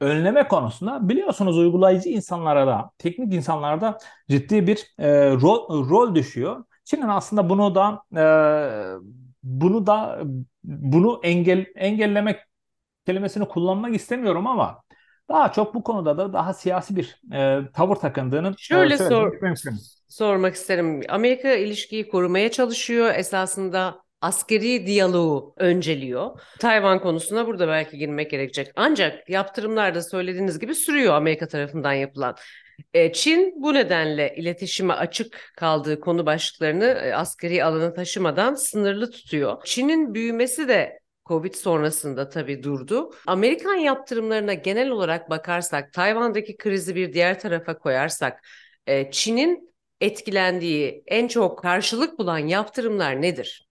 önleme 0.00 0.48
konusunda 0.48 1.08
biliyorsunuz 1.08 1.58
uygulayıcı 1.58 2.08
insanlara 2.08 2.66
da, 2.66 2.90
teknik 2.98 3.34
insanlara 3.34 3.80
da 3.80 3.98
ciddi 4.30 4.66
bir 4.66 4.94
e, 4.98 5.30
rol, 5.32 5.88
rol 5.90 6.14
düşüyor. 6.14 6.64
Çin'in 6.84 7.08
aslında 7.08 7.48
bunu 7.48 7.74
da 7.74 8.02
e, 8.16 8.24
bunu 9.42 9.86
da 9.86 10.20
bunu 10.64 11.20
engel 11.22 11.66
engellemek 11.74 12.40
kelimesini 13.06 13.48
kullanmak 13.48 13.94
istemiyorum 13.94 14.46
ama 14.46 14.82
daha 15.28 15.52
çok 15.52 15.74
bu 15.74 15.82
konuda 15.82 16.18
da 16.18 16.32
daha 16.32 16.54
siyasi 16.54 16.96
bir 16.96 17.20
e, 17.32 17.60
tavır 17.72 17.96
takındığını 17.96 18.48
e, 18.48 18.54
Şöyle 18.58 18.94
e, 18.94 18.98
sor, 18.98 19.32
sormak 20.08 20.54
isterim. 20.54 21.00
Amerika 21.08 21.54
ilişkiyi 21.54 22.08
korumaya 22.08 22.50
çalışıyor. 22.50 23.14
Esasında 23.14 24.05
askeri 24.20 24.86
diyaloğu 24.86 25.54
önceliyor. 25.56 26.40
Tayvan 26.58 27.00
konusuna 27.00 27.46
burada 27.46 27.68
belki 27.68 27.98
girmek 27.98 28.30
gerekecek. 28.30 28.72
Ancak 28.76 29.30
yaptırımlar 29.30 29.94
da 29.94 30.02
söylediğiniz 30.02 30.58
gibi 30.58 30.74
sürüyor 30.74 31.14
Amerika 31.14 31.48
tarafından 31.48 31.92
yapılan. 31.92 32.36
E, 32.94 33.12
Çin 33.12 33.54
bu 33.62 33.74
nedenle 33.74 34.34
iletişime 34.36 34.94
açık 34.94 35.52
kaldığı 35.56 36.00
konu 36.00 36.26
başlıklarını 36.26 36.84
e, 36.84 37.14
askeri 37.14 37.64
alana 37.64 37.92
taşımadan 37.92 38.54
sınırlı 38.54 39.10
tutuyor. 39.10 39.62
Çin'in 39.64 40.14
büyümesi 40.14 40.68
de 40.68 41.00
Covid 41.26 41.54
sonrasında 41.54 42.28
tabii 42.28 42.62
durdu. 42.62 43.10
Amerikan 43.26 43.74
yaptırımlarına 43.74 44.54
genel 44.54 44.90
olarak 44.90 45.30
bakarsak, 45.30 45.92
Tayvan'daki 45.92 46.56
krizi 46.56 46.94
bir 46.94 47.12
diğer 47.12 47.40
tarafa 47.40 47.78
koyarsak, 47.78 48.46
e, 48.86 49.10
Çin'in 49.10 49.74
etkilendiği, 50.00 51.02
en 51.06 51.28
çok 51.28 51.58
karşılık 51.58 52.18
bulan 52.18 52.38
yaptırımlar 52.38 53.22
nedir? 53.22 53.65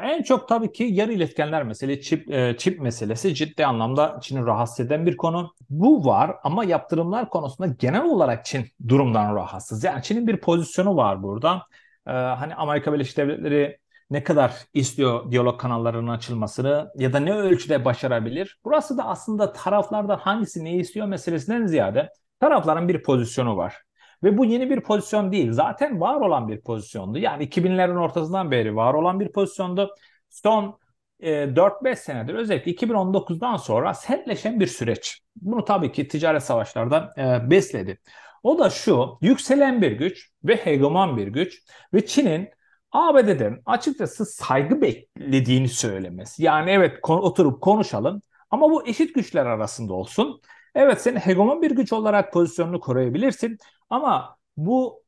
En 0.00 0.22
çok 0.22 0.48
tabii 0.48 0.72
ki 0.72 0.84
yarı 0.84 1.12
iletkenler 1.12 1.62
meselesi, 1.62 2.02
çip, 2.02 2.30
e, 2.30 2.56
çip 2.58 2.80
meselesi 2.80 3.34
ciddi 3.34 3.66
anlamda 3.66 4.18
Çin'i 4.22 4.46
rahatsız 4.46 4.86
eden 4.86 5.06
bir 5.06 5.16
konu. 5.16 5.54
Bu 5.70 6.04
var 6.04 6.36
ama 6.44 6.64
yaptırımlar 6.64 7.28
konusunda 7.30 7.74
genel 7.78 8.04
olarak 8.04 8.44
Çin 8.44 8.66
durumdan 8.88 9.36
rahatsız. 9.36 9.84
Yani 9.84 10.02
Çin'in 10.02 10.26
bir 10.26 10.36
pozisyonu 10.40 10.96
var 10.96 11.22
burada. 11.22 11.62
Ee, 12.06 12.10
hani 12.12 12.54
Amerika 12.54 12.92
Birleşik 12.92 13.16
Devletleri 13.16 13.78
ne 14.10 14.24
kadar 14.24 14.52
istiyor 14.74 15.30
diyalog 15.30 15.60
kanallarının 15.60 16.10
açılmasını 16.10 16.90
ya 16.96 17.12
da 17.12 17.18
ne 17.20 17.32
ölçüde 17.32 17.84
başarabilir? 17.84 18.58
Burası 18.64 18.98
da 18.98 19.04
aslında 19.04 19.52
taraflardan 19.52 20.18
hangisi 20.18 20.64
ne 20.64 20.76
istiyor 20.76 21.06
meselesinden 21.06 21.66
ziyade 21.66 22.10
tarafların 22.40 22.88
bir 22.88 23.02
pozisyonu 23.02 23.56
var. 23.56 23.85
Ve 24.24 24.38
bu 24.38 24.44
yeni 24.44 24.70
bir 24.70 24.80
pozisyon 24.80 25.32
değil. 25.32 25.52
Zaten 25.52 26.00
var 26.00 26.20
olan 26.20 26.48
bir 26.48 26.60
pozisyondu. 26.60 27.18
Yani 27.18 27.44
2000'lerin 27.44 27.98
ortasından 27.98 28.50
beri 28.50 28.76
var 28.76 28.94
olan 28.94 29.20
bir 29.20 29.32
pozisyondu. 29.32 29.94
Son 30.30 30.78
e, 31.20 31.54
4-5 31.56 31.96
senedir 31.96 32.34
özellikle 32.34 32.72
2019'dan 32.72 33.56
sonra 33.56 33.94
sertleşen 33.94 34.60
bir 34.60 34.66
süreç. 34.66 35.20
Bunu 35.36 35.64
tabii 35.64 35.92
ki 35.92 36.08
ticaret 36.08 36.42
savaşlardan 36.42 37.10
e, 37.18 37.50
besledi. 37.50 37.98
O 38.42 38.58
da 38.58 38.70
şu, 38.70 39.18
yükselen 39.20 39.82
bir 39.82 39.92
güç 39.92 40.30
ve 40.44 40.56
hegemon 40.56 41.16
bir 41.16 41.28
güç 41.28 41.62
ve 41.94 42.06
Çin'in 42.06 42.48
ABD'den 42.92 43.62
açıkçası 43.66 44.26
saygı 44.26 44.80
beklediğini 44.80 45.68
söylemesi. 45.68 46.42
Yani 46.42 46.70
evet 46.70 46.98
oturup 47.08 47.62
konuşalım 47.62 48.22
ama 48.50 48.70
bu 48.70 48.86
eşit 48.86 49.14
güçler 49.14 49.46
arasında 49.46 49.94
olsun. 49.94 50.40
Evet 50.74 51.02
sen 51.02 51.16
hegemon 51.16 51.62
bir 51.62 51.70
güç 51.70 51.92
olarak 51.92 52.32
pozisyonunu 52.32 52.80
koruyabilirsin 52.80 53.58
ama 53.90 54.36
bu 54.56 55.04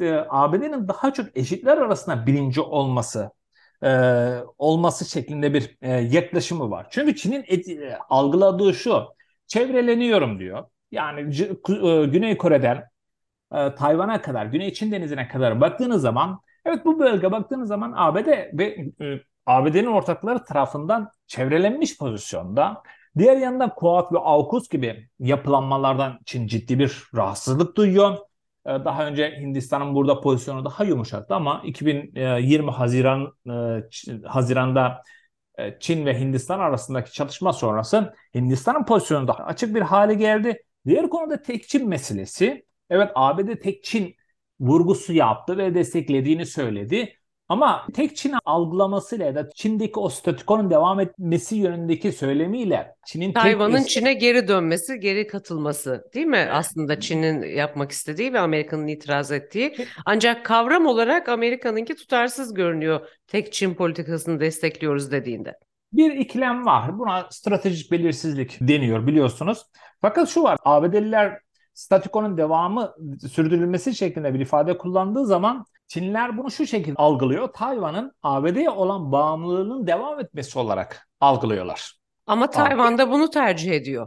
e, 0.00 0.24
ABD'nin 0.28 0.88
daha 0.88 1.12
çok 1.12 1.36
eşitler 1.36 1.78
arasında 1.78 2.26
birinci 2.26 2.60
olması 2.60 3.30
e, 3.82 3.88
olması 4.58 5.10
şeklinde 5.10 5.54
bir 5.54 5.78
e, 5.82 5.90
yaklaşımı 5.90 6.70
var. 6.70 6.86
Çünkü 6.90 7.16
Çin'in 7.16 7.44
et, 7.48 7.68
e, 7.68 7.98
algıladığı 8.08 8.74
şu, 8.74 9.04
çevreleniyorum 9.46 10.38
diyor. 10.38 10.64
Yani 10.90 11.20
e, 11.20 12.06
Güney 12.06 12.36
Kore'den 12.36 12.84
e, 13.54 13.74
Tayvan'a 13.74 14.22
kadar, 14.22 14.46
Güney 14.46 14.72
Çin 14.72 14.92
Denizi'ne 14.92 15.28
kadar 15.28 15.60
baktığınız 15.60 16.02
zaman, 16.02 16.40
evet 16.64 16.84
bu 16.84 16.98
bölge 16.98 17.32
baktığınız 17.32 17.68
zaman 17.68 17.92
ABD 17.96 18.26
ve 18.58 18.64
e, 19.00 19.20
ABD'nin 19.46 19.86
ortakları 19.86 20.44
tarafından 20.44 21.10
çevrelenmiş 21.26 21.98
pozisyonda. 21.98 22.82
Diğer 23.18 23.36
yandan 23.36 23.74
Kuat 23.74 24.12
ve 24.12 24.18
AUKUS 24.18 24.68
gibi 24.68 25.08
yapılanmalardan 25.18 26.18
Çin 26.26 26.46
ciddi 26.46 26.78
bir 26.78 27.02
rahatsızlık 27.14 27.76
duyuyor. 27.76 28.18
Ee, 28.66 28.70
daha 28.70 29.06
önce 29.06 29.36
Hindistan'ın 29.40 29.94
burada 29.94 30.20
pozisyonu 30.20 30.64
daha 30.64 30.84
yumuşaktı 30.84 31.34
ama 31.34 31.62
2020 31.64 32.70
Haziran 32.70 33.32
e, 33.48 34.26
Haziran'da 34.26 35.02
e, 35.58 35.78
Çin 35.80 36.06
ve 36.06 36.20
Hindistan 36.20 36.60
arasındaki 36.60 37.12
çatışma 37.12 37.52
sonrası 37.52 38.14
Hindistan'ın 38.34 38.84
pozisyonu 38.84 39.28
daha 39.28 39.44
açık 39.44 39.74
bir 39.74 39.80
hale 39.80 40.14
geldi. 40.14 40.62
Diğer 40.86 41.10
konuda 41.10 41.42
tek 41.42 41.68
Çin 41.68 41.88
meselesi. 41.88 42.66
Evet 42.90 43.10
ABD 43.14 43.60
tek 43.62 43.84
Çin 43.84 44.14
vurgusu 44.60 45.12
yaptı 45.12 45.58
ve 45.58 45.74
desteklediğini 45.74 46.46
söyledi. 46.46 47.19
Ama 47.50 47.86
tek 47.94 48.16
Çin 48.16 48.34
algılamasıyla 48.44 49.26
ya 49.26 49.34
da 49.34 49.50
Çin'deki 49.54 50.00
o 50.00 50.08
statükonun 50.08 50.70
devam 50.70 51.00
etmesi 51.00 51.56
yönündeki 51.56 52.12
söylemiyle 52.12 52.94
Çin'in 53.06 53.32
Tayvan'ın 53.32 53.82
Çin'e 53.82 54.12
geri 54.12 54.48
dönmesi, 54.48 55.00
geri 55.00 55.26
katılması 55.26 56.04
değil 56.14 56.26
mi? 56.26 56.48
Aslında 56.52 57.00
Çin'in 57.00 57.42
yapmak 57.42 57.90
istediği 57.90 58.32
ve 58.32 58.40
Amerika'nın 58.40 58.86
itiraz 58.86 59.32
ettiği. 59.32 59.76
Ancak 60.06 60.44
kavram 60.44 60.86
olarak 60.86 61.28
Amerika'nınki 61.28 61.94
tutarsız 61.94 62.54
görünüyor. 62.54 63.00
Tek 63.26 63.52
Çin 63.52 63.74
politikasını 63.74 64.40
destekliyoruz 64.40 65.12
dediğinde. 65.12 65.54
Bir 65.92 66.12
ikilem 66.12 66.66
var. 66.66 66.98
Buna 66.98 67.26
stratejik 67.30 67.92
belirsizlik 67.92 68.58
deniyor 68.60 69.06
biliyorsunuz. 69.06 69.66
Fakat 70.00 70.28
şu 70.28 70.42
var. 70.42 70.58
ABD'liler 70.64 71.38
statükonun 71.80 72.36
devamı 72.36 72.94
sürdürülmesi 73.32 73.94
şeklinde 73.94 74.34
bir 74.34 74.40
ifade 74.40 74.78
kullandığı 74.78 75.26
zaman 75.26 75.64
Çinliler 75.88 76.38
bunu 76.38 76.50
şu 76.50 76.66
şekilde 76.66 76.96
algılıyor. 76.96 77.48
Tayvan'ın 77.48 78.12
ABD'ye 78.22 78.70
olan 78.70 79.12
bağımlılığının 79.12 79.86
devam 79.86 80.20
etmesi 80.20 80.58
olarak 80.58 81.08
algılıyorlar. 81.20 81.94
Ama 82.26 82.50
Tayvan 82.50 82.98
da 82.98 83.10
bunu 83.10 83.30
tercih 83.30 83.72
ediyor. 83.72 84.06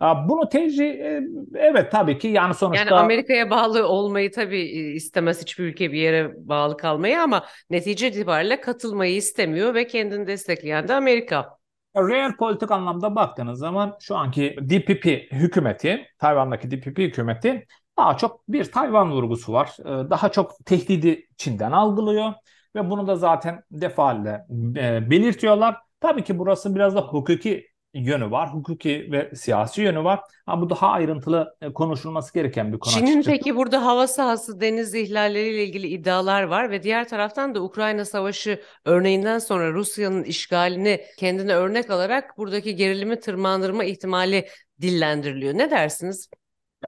Bunu 0.00 0.48
tercih 0.48 0.90
e, 0.90 1.22
evet 1.54 1.92
tabii 1.92 2.18
ki 2.18 2.28
yani 2.28 2.54
sonuçta 2.54 2.84
Yani 2.84 2.94
Amerika'ya 3.00 3.50
bağlı 3.50 3.88
olmayı 3.88 4.32
tabii 4.32 4.62
e, 4.62 4.92
istemez 4.92 5.40
hiçbir 5.40 5.64
ülke 5.64 5.92
bir 5.92 5.98
yere 6.00 6.48
bağlı 6.48 6.76
kalmayı 6.76 7.20
ama 7.20 7.44
netice 7.70 8.08
itibariyle 8.08 8.60
katılmayı 8.60 9.14
istemiyor 9.14 9.74
ve 9.74 9.86
kendini 9.86 10.26
destekleyen 10.26 10.88
de 10.88 10.94
Amerika. 10.94 11.61
Real 11.96 12.36
politik 12.36 12.70
anlamda 12.70 13.14
baktığınız 13.16 13.58
zaman 13.58 13.96
şu 14.00 14.16
anki 14.16 14.56
DPP 14.60 15.06
hükümeti, 15.32 16.06
Tayvan'daki 16.18 16.70
DPP 16.70 16.98
hükümeti 16.98 17.66
daha 17.98 18.16
çok 18.16 18.48
bir 18.48 18.64
Tayvan 18.64 19.12
vurgusu 19.12 19.52
var. 19.52 19.76
Ee, 19.80 20.10
daha 20.10 20.32
çok 20.32 20.52
tehdidi 20.66 21.28
Çin'den 21.36 21.72
algılıyor 21.72 22.32
ve 22.76 22.90
bunu 22.90 23.06
da 23.06 23.16
zaten 23.16 23.62
defaatle 23.70 24.46
e, 24.76 25.10
belirtiyorlar. 25.10 25.76
Tabii 26.00 26.24
ki 26.24 26.38
burası 26.38 26.74
biraz 26.74 26.94
da 26.94 27.00
hukuki 27.00 27.66
yönü 27.94 28.30
var. 28.30 28.54
Hukuki 28.54 29.08
ve 29.12 29.30
siyasi 29.34 29.82
yönü 29.82 30.04
var. 30.04 30.20
Ama 30.46 30.62
bu 30.62 30.70
daha 30.70 30.88
ayrıntılı 30.88 31.56
e, 31.60 31.72
konuşulması 31.72 32.34
gereken 32.34 32.72
bir 32.72 32.78
konu. 32.78 32.94
Çin'in 32.94 33.06
açıkçası. 33.06 33.30
peki 33.30 33.56
burada 33.56 33.84
hava 33.84 34.06
sahası 34.06 34.60
deniz 34.60 34.94
ihlalleriyle 34.94 35.64
ilgili 35.64 35.88
iddialar 35.88 36.42
var 36.42 36.70
ve 36.70 36.82
diğer 36.82 37.08
taraftan 37.08 37.54
da 37.54 37.62
Ukrayna 37.62 38.04
Savaşı 38.04 38.60
örneğinden 38.84 39.38
sonra 39.38 39.72
Rusya'nın 39.72 40.22
işgalini 40.22 41.00
kendine 41.18 41.54
örnek 41.54 41.90
alarak 41.90 42.38
buradaki 42.38 42.76
gerilimi 42.76 43.20
tırmandırma 43.20 43.84
ihtimali 43.84 44.46
dillendiriliyor. 44.80 45.54
Ne 45.54 45.70
dersiniz? 45.70 46.30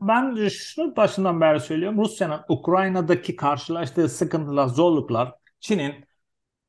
Ben 0.02 0.48
şunu 0.48 0.96
başından 0.96 1.40
beri 1.40 1.60
söylüyorum. 1.60 1.98
Rusya'nın 1.98 2.40
Ukrayna'daki 2.48 3.36
karşılaştığı 3.36 4.08
sıkıntılar, 4.08 4.66
zorluklar 4.66 5.34
Çin'in 5.60 5.94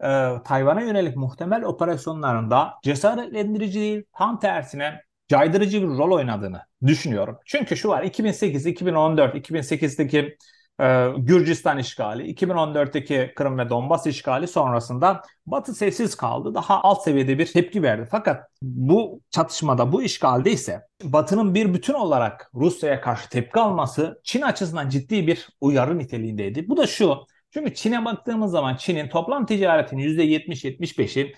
e, 0.04 0.32
Tayvan'a 0.46 0.82
yönelik 0.82 1.16
muhtemel 1.16 1.64
operasyonlarında 1.64 2.74
cesaretlendirici 2.84 3.80
değil, 3.80 4.04
tam 4.18 4.40
tersine 4.40 5.02
caydırıcı 5.28 5.82
bir 5.82 5.88
rol 5.88 6.12
oynadığını 6.12 6.62
düşünüyorum. 6.86 7.40
Çünkü 7.46 7.78
şu 7.78 7.90
var 7.90 8.04
2008, 8.04 8.66
2014, 8.66 9.36
2008'deki 9.36 10.38
e, 10.82 11.08
Gürcistan 11.18 11.78
işgali, 11.78 12.24
2014'teki 12.24 13.34
Kırım 13.36 13.58
ve 13.58 13.70
Donbas 13.70 14.08
işgali 14.08 14.48
sonrasında 14.48 15.22
Batı 15.46 15.74
sessiz 15.74 16.16
kaldı. 16.16 16.54
Daha 16.54 16.84
alt 16.84 17.04
seviyede 17.04 17.40
bir 17.40 17.46
tepki 17.46 17.84
verdi. 17.84 18.08
Fakat 18.12 18.44
bu 18.62 19.22
çatışmada, 19.32 19.92
bu 19.92 20.04
işgalde 20.04 20.52
ise 20.52 20.82
Batı'nın 21.04 21.56
bir 21.56 21.74
bütün 21.74 21.94
olarak 21.94 22.52
Rusya'ya 22.56 23.02
karşı 23.02 23.30
tepki 23.30 23.60
alması 23.60 24.22
Çin 24.24 24.42
açısından 24.42 24.90
ciddi 24.90 25.28
bir 25.28 25.50
uyarı 25.62 26.00
niteliğindeydi. 26.00 26.70
Bu 26.70 26.78
da 26.78 26.88
şu, 26.88 27.26
çünkü 27.56 27.74
Çin'e 27.74 28.06
baktığımız 28.06 28.52
zaman 28.52 28.76
Çin'in 28.76 29.08
toplam 29.10 29.46
ticaretinin 29.46 30.02
%70-75'i 30.02 31.36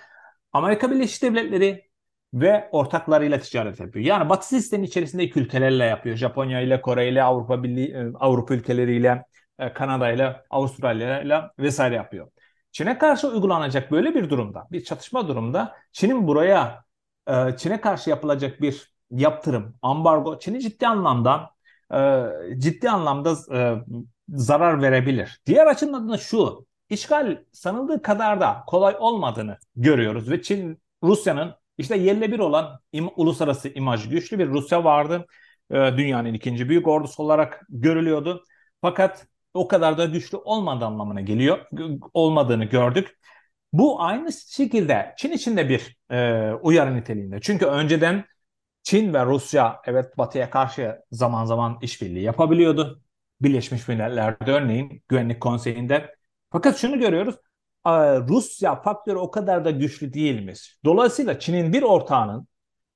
Amerika 0.53 0.91
Birleşik 0.91 1.23
Devletleri 1.23 1.89
ve 2.33 2.69
ortaklarıyla 2.71 3.39
ticaret 3.39 3.79
yapıyor. 3.79 4.05
Yani 4.05 4.29
Batı 4.29 4.47
sistemi 4.47 4.85
içerisindeki 4.85 5.39
ülkelerle 5.39 5.83
yapıyor. 5.85 6.15
Japonya 6.15 6.61
ile, 6.61 6.81
Kore 6.81 7.09
ile, 7.09 7.23
Avrupa 7.23 7.63
Birliği, 7.63 7.93
e, 7.93 8.05
Avrupa 8.19 8.53
ülkeleriyle, 8.53 9.23
e, 9.59 9.73
Kanada 9.73 10.11
ile, 10.11 10.35
Avustralya 10.49 11.21
ile 11.21 11.41
vesaire 11.59 11.95
yapıyor. 11.95 12.27
Çin'e 12.71 12.97
karşı 12.97 13.27
uygulanacak 13.27 13.91
böyle 13.91 14.15
bir 14.15 14.29
durumda, 14.29 14.67
bir 14.71 14.83
çatışma 14.83 15.27
durumda 15.27 15.75
Çin'in 15.91 16.27
buraya 16.27 16.83
e, 17.27 17.57
Çin'e 17.57 17.81
karşı 17.81 18.09
yapılacak 18.09 18.61
bir 18.61 18.93
yaptırım, 19.11 19.75
ambargo 19.81 20.39
Çin'i 20.39 20.59
ciddi 20.61 20.87
anlamda 20.87 21.57
ciddi 22.57 22.89
anlamda 22.89 23.35
zarar 24.29 24.81
verebilir. 24.81 25.39
Diğer 25.45 25.67
açıdan 25.67 26.09
da 26.09 26.17
şu, 26.17 26.65
işgal 26.89 27.37
sanıldığı 27.51 28.01
kadar 28.01 28.41
da 28.41 28.63
kolay 28.67 28.95
olmadığını 28.99 29.57
görüyoruz 29.75 30.31
ve 30.31 30.41
Çin, 30.41 30.81
Rusya'nın 31.03 31.55
işte 31.77 31.97
yerle 31.97 32.31
bir 32.31 32.39
olan 32.39 32.79
im, 32.91 33.09
uluslararası 33.15 33.69
imaj 33.69 34.09
güçlü 34.09 34.39
bir 34.39 34.47
Rusya 34.47 34.83
vardı. 34.83 35.25
E, 35.71 35.75
dünyanın 35.97 36.33
ikinci 36.33 36.69
büyük 36.69 36.87
ordusu 36.87 37.23
olarak 37.23 37.65
görülüyordu. 37.69 38.43
Fakat 38.81 39.27
o 39.53 39.67
kadar 39.67 39.97
da 39.97 40.05
güçlü 40.05 40.37
olmadığı 40.37 40.85
anlamına 40.85 41.21
geliyor. 41.21 41.65
Olmadığını 42.13 42.65
gördük. 42.65 43.17
Bu 43.73 44.01
aynı 44.01 44.33
şekilde 44.33 45.15
Çin 45.17 45.31
için 45.31 45.57
de 45.57 45.69
bir 45.69 45.97
e, 46.11 46.53
uyarı 46.53 46.95
niteliğinde. 46.95 47.41
Çünkü 47.41 47.65
önceden 47.65 48.25
Çin 48.83 49.13
ve 49.13 49.25
Rusya 49.25 49.81
evet 49.85 50.17
Batı'ya 50.17 50.49
karşı 50.49 50.95
zaman 51.11 51.45
zaman 51.45 51.79
işbirliği 51.81 52.23
yapabiliyordu. 52.23 53.01
Birleşmiş 53.41 53.87
Milletler'de 53.87 54.51
örneğin 54.51 55.03
Güvenlik 55.07 55.41
Konseyi'nde. 55.41 56.15
Fakat 56.51 56.77
şunu 56.77 56.99
görüyoruz. 56.99 57.35
Rusya 58.29 58.81
faktörü 58.81 59.17
o 59.17 59.31
kadar 59.31 59.65
da 59.65 59.71
güçlü 59.71 60.13
değilmiş. 60.13 60.79
Dolayısıyla 60.85 61.39
Çin'in 61.39 61.73
bir 61.73 61.83
ortağının 61.83 62.47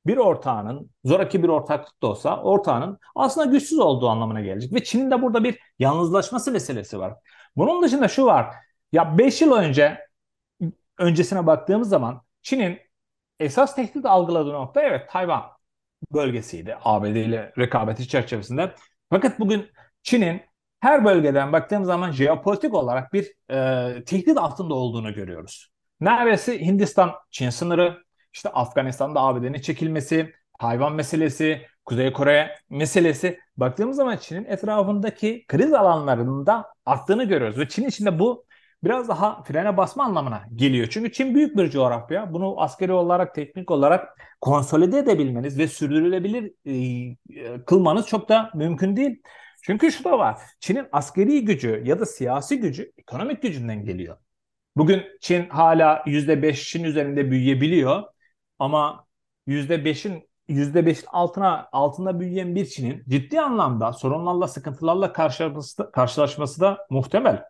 bir 0.06 0.18
ortağının 0.18 0.90
zoraki 1.06 1.44
bir 1.44 1.50
ortaklık 1.50 2.02
da 2.02 2.08
olsa 2.08 2.42
ortağının 2.44 3.00
aslında 3.16 3.52
güçsüz 3.52 3.80
olduğu 3.80 4.10
anlamına 4.10 4.42
gelecek. 4.42 4.74
Ve 4.74 4.84
Çin'in 4.84 5.12
de 5.12 5.22
burada 5.22 5.44
bir 5.44 5.60
yalnızlaşması 5.80 6.52
meselesi 6.52 7.00
var. 7.00 7.14
Bunun 7.56 7.84
dışında 7.84 8.08
şu 8.08 8.26
var. 8.26 8.56
Ya 8.92 9.18
5 9.18 9.42
yıl 9.42 9.52
önce 9.52 10.00
öncesine 10.98 11.48
baktığımız 11.48 11.90
zaman 11.90 12.22
Çin'in 12.42 12.80
esas 13.40 13.76
tehdit 13.76 14.06
algıladığı 14.06 14.54
nokta 14.54 14.82
evet 14.82 15.10
Tayvan 15.10 15.44
bölgesiydi. 16.14 16.78
ABD 16.84 17.06
ile 17.06 17.54
rekabeti 17.58 18.08
çerçevesinde. 18.08 18.76
Fakat 19.10 19.40
bugün 19.40 19.70
Çin'in 20.04 20.42
her 20.80 21.06
bölgeden 21.06 21.54
baktığım 21.54 21.86
zaman 21.86 22.12
jeopolitik 22.12 22.74
olarak 22.74 23.14
bir 23.14 23.34
e, 23.52 24.04
tehdit 24.04 24.38
altında 24.38 24.74
olduğunu 24.74 25.14
görüyoruz. 25.14 25.72
Neredeyse 26.00 26.62
Hindistan-Çin 26.62 27.50
sınırı, 27.50 28.04
işte 28.34 28.50
Afganistan'da 28.50 29.22
ABD'nin 29.22 29.62
çekilmesi, 29.62 30.34
Tayvan 30.60 30.94
meselesi, 30.94 31.62
Kuzey 31.86 32.14
Kore 32.14 32.56
meselesi 32.70 33.40
baktığımız 33.58 33.98
zaman 33.98 34.18
Çin'in 34.18 34.46
etrafındaki 34.46 35.46
kriz 35.48 35.74
alanlarında 35.74 36.66
arttığını 36.86 37.24
görüyoruz. 37.24 37.60
Ve 37.60 37.68
Çin 37.68 37.88
içinde 37.88 38.20
bu 38.20 38.46
biraz 38.84 39.10
daha 39.10 39.44
frene 39.44 39.78
basma 39.78 40.04
anlamına 40.04 40.44
geliyor. 40.56 40.88
Çünkü 40.92 41.12
Çin 41.12 41.36
büyük 41.36 41.58
bir 41.58 41.70
coğrafya. 41.70 42.34
Bunu 42.34 42.62
askeri 42.62 42.94
olarak, 42.94 43.36
teknik 43.36 43.72
olarak 43.72 44.18
konsolide 44.42 44.98
edebilmeniz 45.00 45.58
ve 45.58 45.68
sürdürülebilir 45.68 46.54
e, 46.66 47.66
kılmanız 47.66 48.08
çok 48.08 48.30
da 48.30 48.52
mümkün 48.56 48.96
değil. 48.96 49.22
Çünkü 49.62 49.92
şu 49.92 50.04
da 50.04 50.20
var. 50.20 50.38
Çin'in 50.60 50.88
askeri 50.92 51.46
gücü 51.46 51.82
ya 51.86 52.00
da 52.00 52.06
siyasi 52.06 52.60
gücü 52.60 52.92
ekonomik 52.98 53.42
gücünden 53.42 53.86
geliyor. 53.86 54.18
Bugün 54.76 55.04
Çin 55.22 55.50
hala 55.50 56.04
%5'in 56.06 56.84
üzerinde 56.84 57.32
büyüyebiliyor 57.32 58.04
ama 58.60 59.06
%5'in 59.48 60.30
%5'in 60.50 61.06
altına 61.08 61.70
altında 61.72 62.20
büyüyen 62.20 62.56
bir 62.56 62.66
Çin'in 62.66 63.04
ciddi 63.10 63.42
anlamda 63.42 63.94
sorunlarla, 63.94 64.48
sıkıntılarla 64.48 65.14
karşılaşması, 65.14 65.92
karşılaşması 65.92 66.62
da 66.62 66.88
muhtemel. 66.90 67.44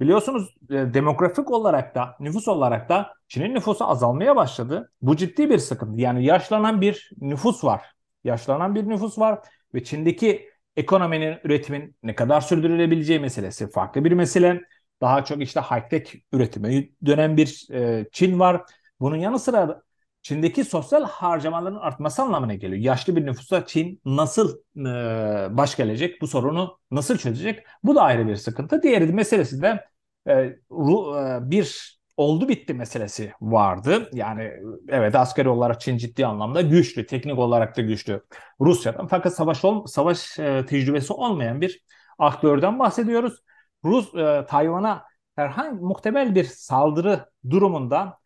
Biliyorsunuz 0.00 0.54
e, 0.70 0.74
demografik 0.74 1.50
olarak 1.50 1.94
da 1.94 2.16
nüfus 2.20 2.48
olarak 2.48 2.88
da 2.88 3.14
Çin'in 3.28 3.54
nüfusu 3.54 3.84
azalmaya 3.84 4.36
başladı. 4.36 4.92
Bu 5.02 5.16
ciddi 5.16 5.50
bir 5.50 5.58
sıkıntı. 5.58 6.00
Yani 6.00 6.24
yaşlanan 6.24 6.80
bir 6.80 7.10
nüfus 7.20 7.64
var. 7.64 7.82
Yaşlanan 8.24 8.74
bir 8.74 8.88
nüfus 8.88 9.18
var 9.18 9.38
ve 9.74 9.84
Çin'deki 9.84 10.53
ekonominin, 10.76 11.38
üretimin 11.44 11.96
ne 12.02 12.14
kadar 12.14 12.40
sürdürülebileceği 12.40 13.20
meselesi 13.20 13.70
farklı 13.70 14.04
bir 14.04 14.12
mesele. 14.12 14.60
Daha 15.00 15.24
çok 15.24 15.42
işte 15.42 15.60
high-tech 15.60 16.22
üretime 16.32 16.88
dönen 17.06 17.36
bir 17.36 17.66
e, 17.72 18.08
Çin 18.12 18.38
var. 18.40 18.62
Bunun 19.00 19.16
yanı 19.16 19.38
sıra 19.38 19.82
Çin'deki 20.22 20.64
sosyal 20.64 21.04
harcamaların 21.04 21.76
artması 21.76 22.22
anlamına 22.22 22.54
geliyor. 22.54 22.82
Yaşlı 22.82 23.16
bir 23.16 23.26
nüfusa 23.26 23.66
Çin 23.66 24.00
nasıl 24.04 24.58
e, 24.76 25.56
baş 25.56 25.76
gelecek? 25.76 26.20
Bu 26.20 26.26
sorunu 26.26 26.78
nasıl 26.90 27.18
çözecek? 27.18 27.66
Bu 27.82 27.94
da 27.94 28.02
ayrı 28.02 28.28
bir 28.28 28.36
sıkıntı. 28.36 28.82
Diğeri 28.82 29.06
meselesi 29.12 29.62
de 29.62 29.84
e, 30.28 30.56
ru, 30.70 31.18
e, 31.18 31.50
bir 31.50 31.98
oldu 32.16 32.48
bitti 32.48 32.74
meselesi 32.74 33.32
vardı. 33.40 34.10
Yani 34.12 34.52
evet 34.88 35.14
askeri 35.14 35.48
olarak 35.48 35.80
Çin 35.80 35.96
ciddi 35.96 36.26
anlamda 36.26 36.62
güçlü, 36.62 37.06
teknik 37.06 37.38
olarak 37.38 37.76
da 37.76 37.82
güçlü 37.82 38.22
Rusya'dan. 38.60 39.06
Fakat 39.06 39.34
savaş 39.34 39.64
ol, 39.64 39.86
savaş 39.86 40.38
e, 40.38 40.66
tecrübesi 40.66 41.12
olmayan 41.12 41.60
bir 41.60 41.84
aktörden 42.18 42.78
bahsediyoruz. 42.78 43.42
Rus 43.84 44.14
e, 44.14 44.46
Tayvan'a 44.48 45.04
herhangi 45.36 45.80
muhtemel 45.80 46.34
bir 46.34 46.44
saldırı 46.44 47.30
durumunda 47.50 48.18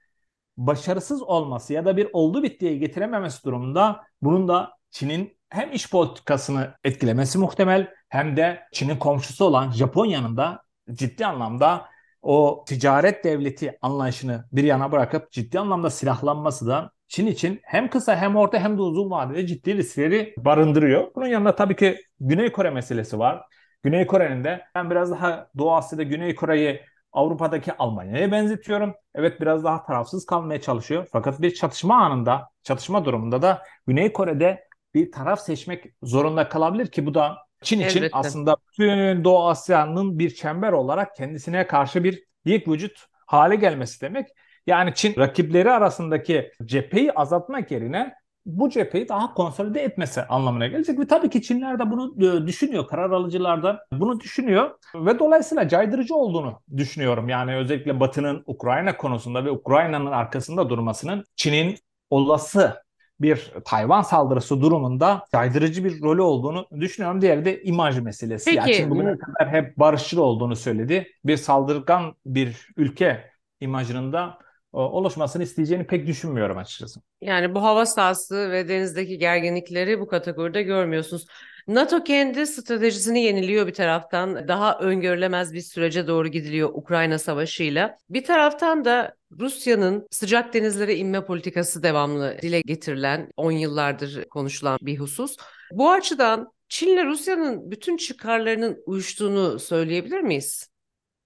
başarısız 0.56 1.22
olması 1.22 1.72
ya 1.72 1.84
da 1.84 1.96
bir 1.96 2.08
oldu 2.12 2.42
bittiye 2.42 2.76
getirememesi 2.76 3.44
durumunda 3.44 4.04
bunun 4.22 4.48
da 4.48 4.72
Çin'in 4.90 5.38
hem 5.50 5.72
iş 5.72 5.90
politikasını 5.90 6.74
etkilemesi 6.84 7.38
muhtemel 7.38 7.94
hem 8.08 8.36
de 8.36 8.62
Çin'in 8.72 8.96
komşusu 8.96 9.44
olan 9.44 9.70
Japonya'nın 9.70 10.36
da 10.36 10.62
ciddi 10.92 11.26
anlamda 11.26 11.88
o 12.22 12.64
ticaret 12.66 13.24
devleti 13.24 13.78
anlayışını 13.82 14.44
bir 14.52 14.64
yana 14.64 14.92
bırakıp 14.92 15.32
ciddi 15.32 15.58
anlamda 15.60 15.90
silahlanması 15.90 16.66
da 16.66 16.90
Çin 17.08 17.26
için 17.26 17.60
hem 17.62 17.90
kısa 17.90 18.16
hem 18.16 18.36
orta 18.36 18.58
hem 18.58 18.78
de 18.78 18.82
uzun 18.82 19.10
vadede 19.10 19.46
ciddi 19.46 19.76
riskleri 19.76 20.34
barındırıyor. 20.38 21.14
Bunun 21.14 21.26
yanında 21.26 21.54
tabii 21.54 21.76
ki 21.76 21.96
Güney 22.20 22.52
Kore 22.52 22.70
meselesi 22.70 23.18
var. 23.18 23.42
Güney 23.82 24.06
Kore'nin 24.06 24.44
de 24.44 24.64
ben 24.74 24.90
biraz 24.90 25.10
daha 25.10 25.48
Doğu 25.58 25.74
Asya'da 25.74 26.02
Güney 26.02 26.34
Kore'yi 26.34 26.80
Avrupa'daki 27.12 27.76
Almanya'ya 27.76 28.32
benzetiyorum. 28.32 28.94
Evet 29.14 29.40
biraz 29.40 29.64
daha 29.64 29.84
tarafsız 29.84 30.26
kalmaya 30.26 30.60
çalışıyor. 30.60 31.08
Fakat 31.12 31.40
bir 31.42 31.54
çatışma 31.54 31.96
anında, 31.96 32.48
çatışma 32.62 33.04
durumunda 33.04 33.42
da 33.42 33.62
Güney 33.86 34.12
Kore'de 34.12 34.64
bir 34.94 35.12
taraf 35.12 35.40
seçmek 35.40 35.84
zorunda 36.02 36.48
kalabilir 36.48 36.86
ki 36.86 37.06
bu 37.06 37.14
da 37.14 37.36
Çin 37.62 37.80
için 37.80 37.98
Elbette. 37.98 38.18
aslında 38.18 38.56
bütün 38.68 39.24
Doğu 39.24 39.48
Asya'nın 39.48 40.18
bir 40.18 40.34
çember 40.34 40.72
olarak 40.72 41.16
kendisine 41.16 41.66
karşı 41.66 42.04
bir 42.04 42.24
yek 42.44 42.68
vücut 42.68 43.06
hale 43.26 43.56
gelmesi 43.56 44.00
demek. 44.00 44.28
Yani 44.66 44.94
Çin 44.94 45.16
rakipleri 45.16 45.70
arasındaki 45.70 46.52
cepheyi 46.64 47.12
azaltmak 47.12 47.70
yerine 47.70 48.14
bu 48.46 48.70
cepheyi 48.70 49.08
daha 49.08 49.34
konsolide 49.34 49.82
etmesi 49.82 50.22
anlamına 50.22 50.66
gelecek. 50.66 50.98
Ve 50.98 51.06
tabii 51.06 51.30
ki 51.30 51.42
Çinler 51.42 51.78
de 51.78 51.90
bunu 51.90 52.14
e, 52.24 52.46
düşünüyor. 52.46 52.86
Karar 52.86 53.10
alıcılar 53.10 53.62
da 53.62 53.86
bunu 53.92 54.20
düşünüyor. 54.20 54.70
Ve 54.94 55.18
dolayısıyla 55.18 55.68
caydırıcı 55.68 56.14
olduğunu 56.14 56.60
düşünüyorum. 56.76 57.28
Yani 57.28 57.56
özellikle 57.56 58.00
Batı'nın 58.00 58.42
Ukrayna 58.46 58.96
konusunda 58.96 59.44
ve 59.44 59.50
Ukrayna'nın 59.50 60.12
arkasında 60.12 60.68
durmasının 60.68 61.24
Çin'in 61.36 61.78
olası 62.10 62.82
bir 63.20 63.52
Tayvan 63.64 64.02
saldırısı 64.02 64.60
durumunda 64.60 65.24
caydırıcı 65.32 65.84
bir 65.84 66.02
rolü 66.02 66.22
olduğunu 66.22 66.66
düşünüyorum. 66.80 67.20
Diğeri 67.20 67.44
de 67.44 67.62
imaj 67.62 67.98
meselesi. 67.98 68.44
Peki. 68.44 68.56
Yani 68.56 68.74
Çin 68.74 68.90
bugüne 68.90 69.18
kadar 69.18 69.52
hep 69.52 69.76
barışçıl 69.76 70.18
olduğunu 70.18 70.56
söyledi. 70.56 71.08
Bir 71.24 71.36
saldırgan 71.36 72.14
bir 72.26 72.68
ülke 72.76 73.30
imajının 73.60 74.12
da 74.12 74.38
e, 74.74 74.76
oluşmasını 74.76 75.42
isteyeceğini 75.42 75.86
pek 75.86 76.06
düşünmüyorum 76.06 76.58
açıkçası. 76.58 77.00
Yani 77.20 77.54
bu 77.54 77.62
hava 77.62 77.86
sahası 77.86 78.50
ve 78.50 78.68
denizdeki 78.68 79.18
gerginlikleri 79.18 80.00
bu 80.00 80.06
kategoride 80.06 80.62
görmüyorsunuz. 80.62 81.26
NATO 81.68 82.04
kendi 82.04 82.46
stratejisini 82.46 83.22
yeniliyor 83.22 83.66
bir 83.66 83.74
taraftan. 83.74 84.48
Daha 84.48 84.78
öngörülemez 84.78 85.52
bir 85.52 85.60
sürece 85.60 86.06
doğru 86.06 86.28
gidiliyor 86.28 86.70
Ukrayna 86.72 87.18
Savaşı'yla. 87.18 87.96
Bir 88.10 88.24
taraftan 88.24 88.84
da 88.84 89.17
Rusya'nın 89.40 90.06
sıcak 90.10 90.54
denizlere 90.54 90.94
inme 90.94 91.24
politikası 91.24 91.82
devamlı 91.82 92.36
dile 92.42 92.60
getirilen, 92.60 93.30
10 93.36 93.52
yıllardır 93.52 94.24
konuşulan 94.24 94.78
bir 94.82 94.98
husus. 94.98 95.36
Bu 95.72 95.90
açıdan 95.90 96.52
Çin'le 96.68 97.06
Rusya'nın 97.06 97.70
bütün 97.70 97.96
çıkarlarının 97.96 98.82
uyuştuğunu 98.86 99.58
söyleyebilir 99.58 100.20
miyiz? 100.20 100.68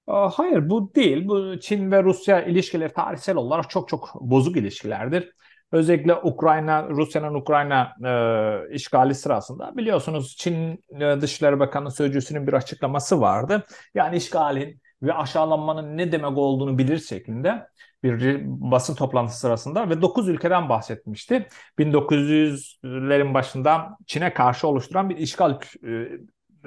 Hayır 0.07 0.71
bu 0.71 0.95
değil. 0.95 1.29
Bu 1.29 1.61
Çin 1.61 1.91
ve 1.91 2.03
Rusya 2.03 2.45
ilişkileri 2.45 2.93
tarihsel 2.93 3.37
olarak 3.37 3.71
çok 3.71 3.89
çok 3.89 4.15
bozuk 4.21 4.57
ilişkilerdir. 4.57 5.33
Özellikle 5.73 6.15
Ukrayna, 6.15 6.89
Rusya'nın 6.89 7.35
Ukrayna 7.35 7.93
e, 8.05 8.75
işgali 8.75 9.15
sırasında 9.15 9.77
biliyorsunuz 9.77 10.37
Çin 10.37 10.85
e, 11.01 11.21
Dışişleri 11.21 11.61
Bakanı 11.61 11.91
Sözcüsü'nün 11.91 12.47
bir 12.47 12.53
açıklaması 12.53 13.21
vardı. 13.21 13.67
Yani 13.95 14.17
işgalin 14.17 14.81
ve 15.03 15.15
aşağılanmanın 15.15 15.97
ne 15.97 16.13
demek 16.13 16.39
olduğunu 16.39 16.79
bilir 16.79 16.99
şeklinde 16.99 17.67
bir 18.03 18.43
basın 18.45 18.95
toplantısı 18.95 19.41
sırasında 19.41 19.91
ve 19.91 20.03
9 20.03 20.29
ülkeden 20.29 20.69
bahsetmişti. 20.69 21.49
1900'lerin 21.79 23.35
başında 23.35 23.97
Çin'e 24.07 24.35
karşı 24.35 24.69
oluşturan 24.69 25.11
bir 25.11 25.17
işgal 25.17 25.59
e, 25.87 26.09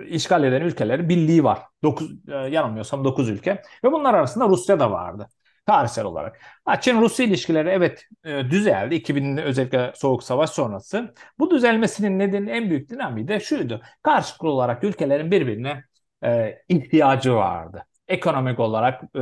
işgal 0.08 0.43
eden 0.43 0.62
ülkeleri 0.62 1.10
birliği 1.10 1.43
var. 1.43 1.60
9 1.84 2.12
yanılmıyorsam 2.28 3.06
9 3.06 3.30
ülke 3.30 3.62
ve 3.84 3.91
bunlar 3.91 4.13
arasında 4.13 4.48
Rusya 4.48 4.80
da 4.80 4.91
vardı 4.91 5.30
tarihsel 5.65 6.06
olarak. 6.06 6.39
Çin-Rusya 6.82 7.26
ilişkileri 7.26 7.69
evet 7.69 8.06
e, 8.24 8.50
düzeldi 8.50 8.95
2000'de 8.95 9.43
özellikle 9.43 9.91
Soğuk 9.95 10.24
Savaş 10.24 10.50
sonrası. 10.50 11.13
Bu 11.39 11.52
düzelmesinin 11.52 12.19
nedeni 12.19 12.50
en 12.50 12.69
büyük 12.69 12.89
dinamiği 12.89 13.28
de 13.28 13.39
şuydu. 13.39 13.82
Karşılıklı 14.04 14.50
olarak 14.50 14.84
ülkelerin 14.84 15.32
birbirine 15.32 15.84
e, 16.24 16.58
ihtiyacı 16.69 17.34
vardı. 17.36 17.86
Ekonomik 18.07 18.59
olarak 18.59 19.03
e, 19.03 19.19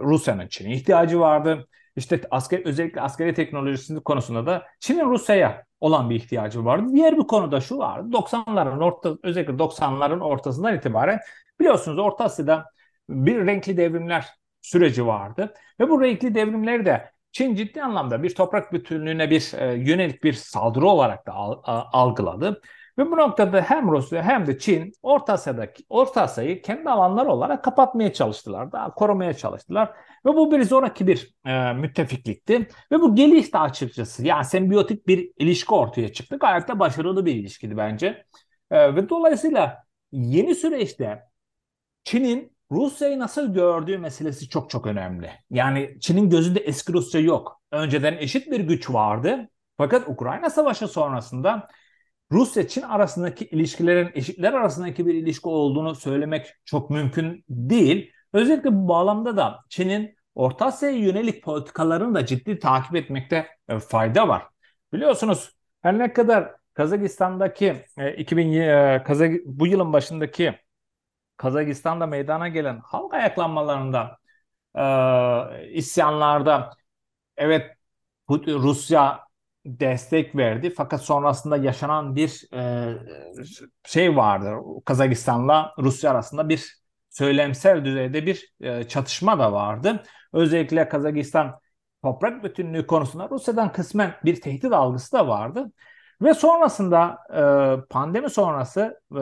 Rusya'nın 0.00 0.48
Çin'e 0.48 0.72
ihtiyacı 0.74 1.20
vardı. 1.20 1.68
İşte 1.96 2.20
asker, 2.30 2.60
özellikle 2.64 3.00
askeri 3.00 3.34
teknolojisi 3.34 3.94
konusunda 3.94 4.46
da 4.46 4.66
Çin'in 4.80 5.10
Rusya'ya 5.10 5.64
olan 5.80 6.10
bir 6.10 6.14
ihtiyacı 6.14 6.64
vardı. 6.64 6.86
Diğer 6.92 7.16
bir 7.16 7.26
konuda 7.26 7.60
şu 7.60 7.78
vardı. 7.78 8.08
90'ların 8.12 8.84
orta 8.84 9.16
özellikle 9.22 9.58
90'ların 9.58 10.20
ortasından 10.20 10.76
itibaren 10.76 11.20
biliyorsunuz 11.60 11.98
Orta 11.98 12.24
Asya'da 12.24 12.64
bir 13.08 13.46
renkli 13.46 13.76
devrimler 13.76 14.26
süreci 14.62 15.06
vardı 15.06 15.54
ve 15.80 15.90
bu 15.90 16.02
renkli 16.02 16.34
devrimleri 16.34 16.86
de 16.86 17.10
Çin 17.32 17.54
ciddi 17.54 17.82
anlamda 17.82 18.22
bir 18.22 18.34
toprak 18.34 18.72
bütünlüğüne 18.72 19.30
bir 19.30 19.52
e, 19.58 19.74
yönelik 19.74 20.24
bir 20.24 20.32
saldırı 20.32 20.86
olarak 20.86 21.26
da 21.26 21.32
al, 21.32 21.62
a, 21.64 21.82
algıladı. 21.92 22.60
Ve 22.98 23.10
bu 23.10 23.16
noktada 23.16 23.60
hem 23.60 23.88
Rusya 23.92 24.22
hem 24.22 24.46
de 24.46 24.58
Çin 24.58 24.92
Orta 25.02 25.32
Asya'daki 25.32 25.84
Orta 25.88 26.22
Asya'yı 26.22 26.62
kendi 26.62 26.90
alanları 26.90 27.28
olarak 27.28 27.64
kapatmaya 27.64 28.12
çalıştılar. 28.12 28.72
Daha 28.72 28.94
korumaya 28.94 29.34
çalıştılar. 29.34 29.88
Ve 30.26 30.34
bu 30.36 30.52
bir 30.52 30.64
zoraki 30.64 31.06
bir 31.06 31.34
e, 31.46 31.72
müttefiklikti. 31.72 32.68
Ve 32.92 33.00
bu 33.00 33.14
gelişti 33.14 33.58
açıkçası. 33.58 34.26
Yani 34.26 34.44
sembiyotik 34.44 35.06
bir 35.06 35.32
ilişki 35.38 35.74
ortaya 35.74 36.12
çıktı. 36.12 36.36
Gayet 36.40 36.68
de 36.68 36.78
başarılı 36.78 37.26
bir 37.26 37.34
ilişkiydi 37.34 37.76
bence. 37.76 38.24
E, 38.70 38.94
ve 38.96 39.08
dolayısıyla 39.08 39.84
yeni 40.12 40.54
süreçte 40.54 41.22
Çin'in 42.04 42.56
Rusya'yı 42.70 43.18
nasıl 43.18 43.54
gördüğü 43.54 43.98
meselesi 43.98 44.48
çok 44.48 44.70
çok 44.70 44.86
önemli. 44.86 45.30
Yani 45.50 45.96
Çin'in 46.00 46.30
gözünde 46.30 46.60
eski 46.60 46.92
Rusya 46.92 47.20
yok. 47.20 47.60
Önceden 47.72 48.16
eşit 48.16 48.50
bir 48.50 48.60
güç 48.60 48.90
vardı. 48.90 49.48
Fakat 49.76 50.08
Ukrayna 50.08 50.50
Savaşı 50.50 50.88
sonrasında 50.88 51.68
Rusya-Çin 52.32 52.82
arasındaki 52.82 53.44
ilişkilerin 53.44 54.10
eşitler 54.14 54.52
arasındaki 54.52 55.06
bir 55.06 55.14
ilişki 55.14 55.48
olduğunu 55.48 55.94
söylemek 55.94 56.54
çok 56.64 56.90
mümkün 56.90 57.44
değil. 57.48 58.12
Özellikle 58.32 58.72
bu 58.72 58.88
bağlamda 58.88 59.36
da 59.36 59.60
Çin'in 59.68 60.16
Orta 60.34 60.66
Asya'ya 60.66 60.96
yönelik 60.96 61.42
politikalarını 61.42 62.14
da 62.14 62.26
ciddi 62.26 62.58
takip 62.58 62.96
etmekte 62.96 63.46
e, 63.68 63.78
fayda 63.78 64.28
var. 64.28 64.46
Biliyorsunuz 64.92 65.50
her 65.82 65.98
ne 65.98 66.12
kadar 66.12 66.52
Kazakistan'daki 66.74 67.84
2000 68.16 68.52
e, 68.52 69.02
Kazak 69.06 69.32
bu 69.44 69.66
yılın 69.66 69.92
başındaki 69.92 70.58
Kazakistan'da 71.36 72.06
meydana 72.06 72.48
gelen 72.48 72.80
halk 72.84 73.14
ayaklanmalarında 73.14 74.18
e, 74.74 75.70
isyanlarda 75.72 76.70
evet 77.36 77.76
Rusya 78.30 79.25
destek 79.66 80.36
verdi 80.36 80.70
fakat 80.70 81.02
sonrasında 81.02 81.56
yaşanan 81.56 82.16
bir 82.16 82.54
e, 82.54 82.94
şey 83.86 84.16
vardı. 84.16 84.54
Kazakistan'la 84.84 85.74
Rusya 85.78 86.10
arasında 86.10 86.48
bir 86.48 86.76
söylemsel 87.10 87.84
düzeyde 87.84 88.26
bir 88.26 88.54
e, 88.60 88.84
çatışma 88.84 89.38
da 89.38 89.52
vardı. 89.52 90.02
Özellikle 90.32 90.88
Kazakistan 90.88 91.60
toprak 92.02 92.44
bütünlüğü 92.44 92.86
konusunda 92.86 93.28
Rusya'dan 93.30 93.72
kısmen 93.72 94.14
bir 94.24 94.40
tehdit 94.40 94.72
algısı 94.72 95.12
da 95.12 95.28
vardı. 95.28 95.72
Ve 96.22 96.34
sonrasında 96.34 97.18
e, 97.34 97.42
pandemi 97.90 98.30
sonrası 98.30 99.00
e, 99.16 99.20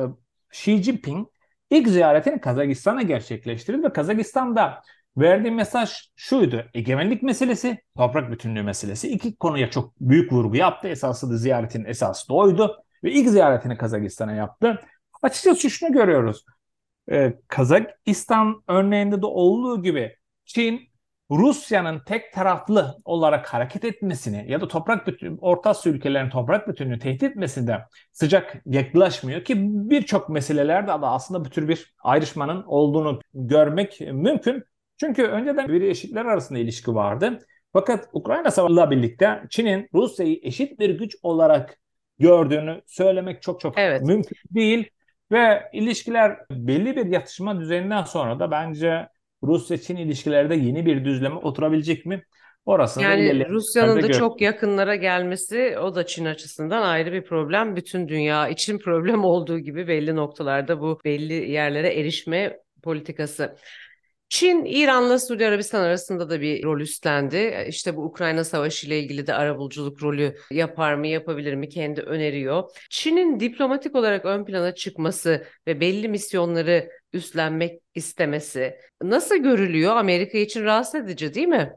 Xi 0.52 0.82
Jinping 0.82 1.28
ilk 1.70 1.88
ziyaretini 1.88 2.40
Kazakistan'a 2.40 3.02
gerçekleştirdi 3.02 3.82
ve 3.82 3.92
Kazakistan'da 3.92 4.82
verdiği 5.16 5.50
mesaj 5.50 5.90
şuydu. 6.16 6.64
Egemenlik 6.74 7.22
meselesi, 7.22 7.78
toprak 7.96 8.30
bütünlüğü 8.30 8.62
meselesi. 8.62 9.08
İki 9.08 9.36
konuya 9.36 9.70
çok 9.70 10.00
büyük 10.00 10.32
vurgu 10.32 10.56
yaptı. 10.56 10.88
Esası 10.88 11.30
da 11.30 11.36
ziyaretin 11.36 11.84
esası 11.84 12.28
da 12.28 12.34
oydu. 12.34 12.76
Ve 13.04 13.12
ilk 13.12 13.28
ziyaretini 13.28 13.76
Kazakistan'a 13.76 14.32
yaptı. 14.32 14.80
Açıkçası 15.22 15.70
şunu 15.70 15.92
görüyoruz. 15.92 16.44
Ee, 17.12 17.34
Kazakistan 17.48 18.62
örneğinde 18.68 19.22
de 19.22 19.26
olduğu 19.26 19.82
gibi 19.82 20.16
Çin 20.44 20.94
Rusya'nın 21.30 22.02
tek 22.06 22.32
taraflı 22.32 22.96
olarak 23.04 23.54
hareket 23.54 23.84
etmesini 23.84 24.44
ya 24.48 24.60
da 24.60 24.68
toprak 24.68 25.06
bütün 25.06 25.38
Orta 25.40 25.70
Asya 25.70 25.92
ülkelerinin 25.92 26.30
toprak 26.30 26.68
bütünlüğünü 26.68 26.98
tehdit 26.98 27.22
etmesinde 27.22 27.84
sıcak 28.12 28.62
yaklaşmıyor 28.66 29.44
ki 29.44 29.54
birçok 29.90 30.28
meselelerde 30.28 30.86
de 30.86 30.92
aslında 30.92 31.44
bu 31.44 31.50
tür 31.50 31.68
bir 31.68 31.94
ayrışmanın 32.02 32.62
olduğunu 32.66 33.20
görmek 33.34 34.00
mümkün. 34.00 34.64
Çünkü 35.04 35.22
önceden 35.22 35.68
bir 35.68 35.82
eşitler 35.82 36.24
arasında 36.24 36.58
ilişki 36.58 36.94
vardı. 36.94 37.38
Fakat 37.72 38.08
Ukrayna 38.12 38.50
Savaşı'yla 38.50 38.90
birlikte 38.90 39.42
Çin'in 39.50 39.88
Rusya'yı 39.94 40.40
eşit 40.42 40.78
bir 40.78 40.90
güç 40.90 41.16
olarak 41.22 41.78
gördüğünü 42.18 42.82
söylemek 42.86 43.42
çok 43.42 43.60
çok 43.60 43.78
Evet. 43.78 44.02
mümkün 44.02 44.36
değil. 44.50 44.90
Ve 45.32 45.62
ilişkiler 45.72 46.36
belli 46.50 46.96
bir 46.96 47.06
yatışma 47.06 47.60
düzeyinden 47.60 48.02
sonra 48.02 48.40
da 48.40 48.50
bence 48.50 49.08
Rusya-Çin 49.42 49.96
ilişkileri 49.96 50.50
de 50.50 50.54
yeni 50.54 50.86
bir 50.86 51.04
düzleme 51.04 51.34
oturabilecek 51.34 52.06
mi? 52.06 52.22
Orasını 52.66 53.04
da 53.04 53.08
Yani 53.08 53.48
Rusya'nın 53.48 54.02
da 54.02 54.12
çok 54.12 54.40
yakınlara 54.40 54.96
gelmesi 54.96 55.78
o 55.78 55.94
da 55.94 56.06
Çin 56.06 56.24
açısından 56.24 56.82
ayrı 56.82 57.12
bir 57.12 57.24
problem. 57.24 57.76
Bütün 57.76 58.08
dünya 58.08 58.48
için 58.48 58.78
problem 58.84 59.24
olduğu 59.24 59.58
gibi 59.58 59.88
belli 59.88 60.16
noktalarda 60.16 60.80
bu 60.80 61.00
belli 61.04 61.50
yerlere 61.50 62.00
erişme 62.00 62.58
politikası. 62.82 63.56
Çin, 64.28 64.64
İran'la 64.64 65.18
Suudi 65.18 65.46
Arabistan 65.46 65.80
arasında 65.80 66.30
da 66.30 66.40
bir 66.40 66.62
rol 66.64 66.80
üstlendi. 66.80 67.66
İşte 67.68 67.96
bu 67.96 68.04
Ukrayna 68.04 68.44
Savaşı 68.44 68.86
ile 68.86 68.98
ilgili 69.00 69.26
de 69.26 69.34
arabuluculuk 69.34 70.02
rolü 70.02 70.36
yapar 70.50 70.94
mı, 70.94 71.06
yapabilir 71.06 71.54
mi 71.54 71.68
kendi 71.68 72.00
öneriyor. 72.00 72.70
Çin'in 72.90 73.40
diplomatik 73.40 73.94
olarak 73.94 74.24
ön 74.24 74.44
plana 74.44 74.74
çıkması 74.74 75.46
ve 75.66 75.80
belli 75.80 76.08
misyonları 76.08 76.90
üstlenmek 77.12 77.80
istemesi 77.94 78.78
nasıl 79.02 79.36
görülüyor? 79.36 79.96
Amerika 79.96 80.38
için 80.38 80.64
rahatsız 80.64 80.94
edici 81.00 81.34
değil 81.34 81.48
mi? 81.48 81.72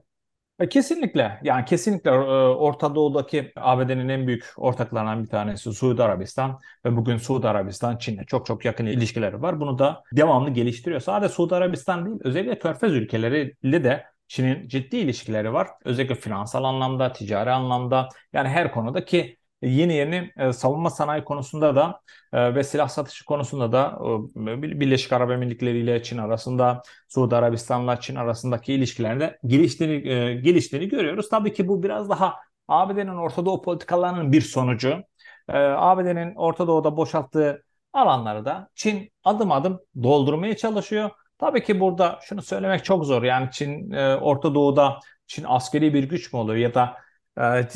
E, 0.59 0.69
kesinlikle 0.69 1.39
yani 1.43 1.65
kesinlikle 1.65 2.09
e, 2.11 2.13
Orta 2.13 2.95
Doğu'daki 2.95 3.51
ABD'nin 3.55 4.09
en 4.09 4.27
büyük 4.27 4.45
ortaklarından 4.57 5.23
bir 5.23 5.29
tanesi 5.29 5.73
Suudi 5.73 6.03
Arabistan 6.03 6.59
ve 6.85 6.95
bugün 6.97 7.17
Suudi 7.17 7.47
Arabistan 7.47 7.97
Çin'le 7.97 8.23
çok 8.27 8.45
çok 8.45 8.65
yakın 8.65 8.85
ilişkileri 8.85 9.41
var. 9.41 9.59
Bunu 9.59 9.79
da 9.79 10.03
devamlı 10.11 10.49
geliştiriyor. 10.49 11.01
Sadece 11.01 11.33
Suudi 11.33 11.55
Arabistan 11.55 12.05
değil 12.05 12.17
özellikle 12.23 12.59
Körfez 12.59 12.93
ülkeleriyle 12.93 13.83
de 13.83 14.05
Çin'in 14.27 14.67
ciddi 14.67 14.97
ilişkileri 14.97 15.53
var. 15.53 15.67
Özellikle 15.85 16.15
finansal 16.15 16.63
anlamda, 16.63 17.13
ticari 17.13 17.51
anlamda 17.51 18.09
yani 18.33 18.49
her 18.49 18.71
konuda 18.71 19.05
ki 19.05 19.37
yeni 19.61 19.93
yeni 19.93 20.31
e, 20.37 20.53
savunma 20.53 20.89
sanayi 20.89 21.23
konusunda 21.23 21.75
da 21.75 22.01
e, 22.33 22.55
ve 22.55 22.63
silah 22.63 22.89
satışı 22.89 23.25
konusunda 23.25 23.71
da 23.71 23.99
e, 24.35 24.61
Birleşik 24.79 25.13
Arap 25.13 25.31
Emirlikleri 25.31 25.79
ile 25.79 26.03
Çin 26.03 26.17
arasında, 26.17 26.81
Suudi 27.09 27.35
Arabistan'la 27.35 27.99
Çin 27.99 28.15
arasındaki 28.15 28.73
ilişkilerde 28.73 29.39
geliştiğini, 29.45 30.09
e, 30.09 30.35
geliştiğini 30.35 30.87
görüyoruz. 30.89 31.29
Tabii 31.29 31.53
ki 31.53 31.67
bu 31.67 31.83
biraz 31.83 32.09
daha 32.09 32.35
ABD'nin 32.67 33.17
Orta 33.17 33.45
Doğu 33.45 33.61
politikalarının 33.61 34.31
bir 34.31 34.41
sonucu. 34.41 35.03
E, 35.49 35.57
ABD'nin 35.57 36.35
Orta 36.35 36.67
Doğu'da 36.67 36.97
boşalttığı 36.97 37.63
alanları 37.93 38.45
da 38.45 38.69
Çin 38.75 39.11
adım 39.23 39.51
adım 39.51 39.79
doldurmaya 40.03 40.57
çalışıyor. 40.57 41.09
Tabii 41.37 41.63
ki 41.63 41.79
burada 41.79 42.19
şunu 42.23 42.41
söylemek 42.41 42.85
çok 42.85 43.05
zor. 43.05 43.23
Yani 43.23 43.49
Çin 43.51 43.91
e, 43.91 44.15
Orta 44.15 44.55
Doğu'da 44.55 44.99
Çin 45.27 45.45
askeri 45.47 45.93
bir 45.93 46.03
güç 46.03 46.33
mü 46.33 46.39
oluyor 46.39 46.57
ya 46.57 46.73
da 46.73 46.97
e, 47.37 47.67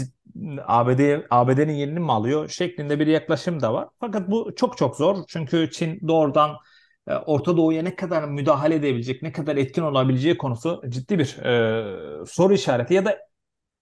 ABD 0.67 1.25
ABD'nin 1.29 1.73
yerini 1.73 1.99
mi 1.99 2.11
alıyor 2.11 2.49
şeklinde 2.49 2.99
bir 2.99 3.07
yaklaşım 3.07 3.61
da 3.61 3.73
var. 3.73 3.89
Fakat 3.99 4.31
bu 4.31 4.55
çok 4.55 4.77
çok 4.77 4.95
zor. 4.95 5.17
Çünkü 5.27 5.69
Çin 5.71 6.07
doğrudan 6.07 6.57
e, 7.07 7.13
Orta 7.15 7.57
Doğu'ya 7.57 7.83
ne 7.83 7.95
kadar 7.95 8.23
müdahale 8.23 8.75
edebilecek, 8.75 9.21
ne 9.23 9.31
kadar 9.31 9.55
etkin 9.57 9.81
olabileceği 9.81 10.37
konusu 10.37 10.81
ciddi 10.89 11.19
bir 11.19 11.37
e, 11.45 12.25
soru 12.25 12.53
işareti 12.53 12.93
ya 12.93 13.05
da 13.05 13.19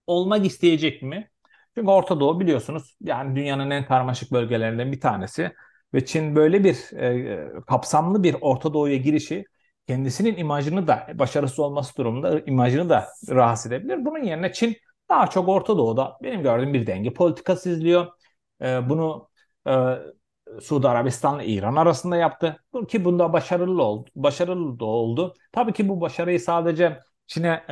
olmak 0.07 0.45
isteyecek 0.45 1.01
mi? 1.03 1.29
Çünkü 1.75 1.89
Orta 1.91 2.19
Doğu 2.19 2.39
biliyorsunuz 2.39 2.97
yani 3.01 3.35
dünyanın 3.35 3.69
en 3.69 3.85
karmaşık 3.85 4.31
bölgelerinden 4.31 4.91
bir 4.91 4.99
tanesi 4.99 5.51
ve 5.93 6.05
Çin 6.05 6.35
böyle 6.35 6.63
bir 6.63 6.97
e, 6.97 7.63
kapsamlı 7.67 8.23
bir 8.23 8.35
Orta 8.41 8.73
Doğu'ya 8.73 8.97
girişi 8.97 9.45
kendisinin 9.87 10.37
imajını 10.37 10.87
da 10.87 11.07
başarısız 11.13 11.59
olması 11.59 11.97
durumunda 11.97 12.39
imajını 12.39 12.89
da 12.89 13.07
rahatsız 13.29 13.71
edebilir. 13.71 14.05
Bunun 14.05 14.23
yerine 14.23 14.53
Çin 14.53 14.75
daha 15.09 15.27
çok 15.29 15.49
Orta 15.49 15.77
Doğu'da 15.77 16.17
benim 16.23 16.43
gördüğüm 16.43 16.73
bir 16.73 16.87
denge 16.87 17.13
politikası 17.13 17.69
izliyor. 17.69 18.07
E, 18.61 18.89
bunu 18.89 19.29
e, 19.67 19.71
Suudi 20.61 20.87
Arabistan 20.87 21.39
ile 21.39 21.47
İran 21.47 21.75
arasında 21.75 22.15
yaptı. 22.17 22.57
Ki 22.87 23.05
bunda 23.05 23.33
başarılı 23.33 23.83
oldu. 23.83 24.09
Başarılı 24.15 24.79
da 24.79 24.85
oldu. 24.85 25.33
Tabii 25.51 25.73
ki 25.73 25.89
bu 25.89 26.01
başarıyı 26.01 26.39
sadece 26.39 26.99
Çin'e 27.27 27.63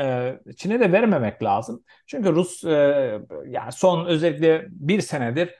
e, 0.48 0.54
Çin'e 0.58 0.80
de 0.80 0.92
vermemek 0.92 1.44
lazım. 1.44 1.84
Çünkü 2.08 2.30
Rus 2.36 2.64
e, 2.64 3.20
yani 3.48 3.72
son 3.72 4.06
özellikle 4.06 4.66
bir 4.70 5.02
senedir 5.02 5.56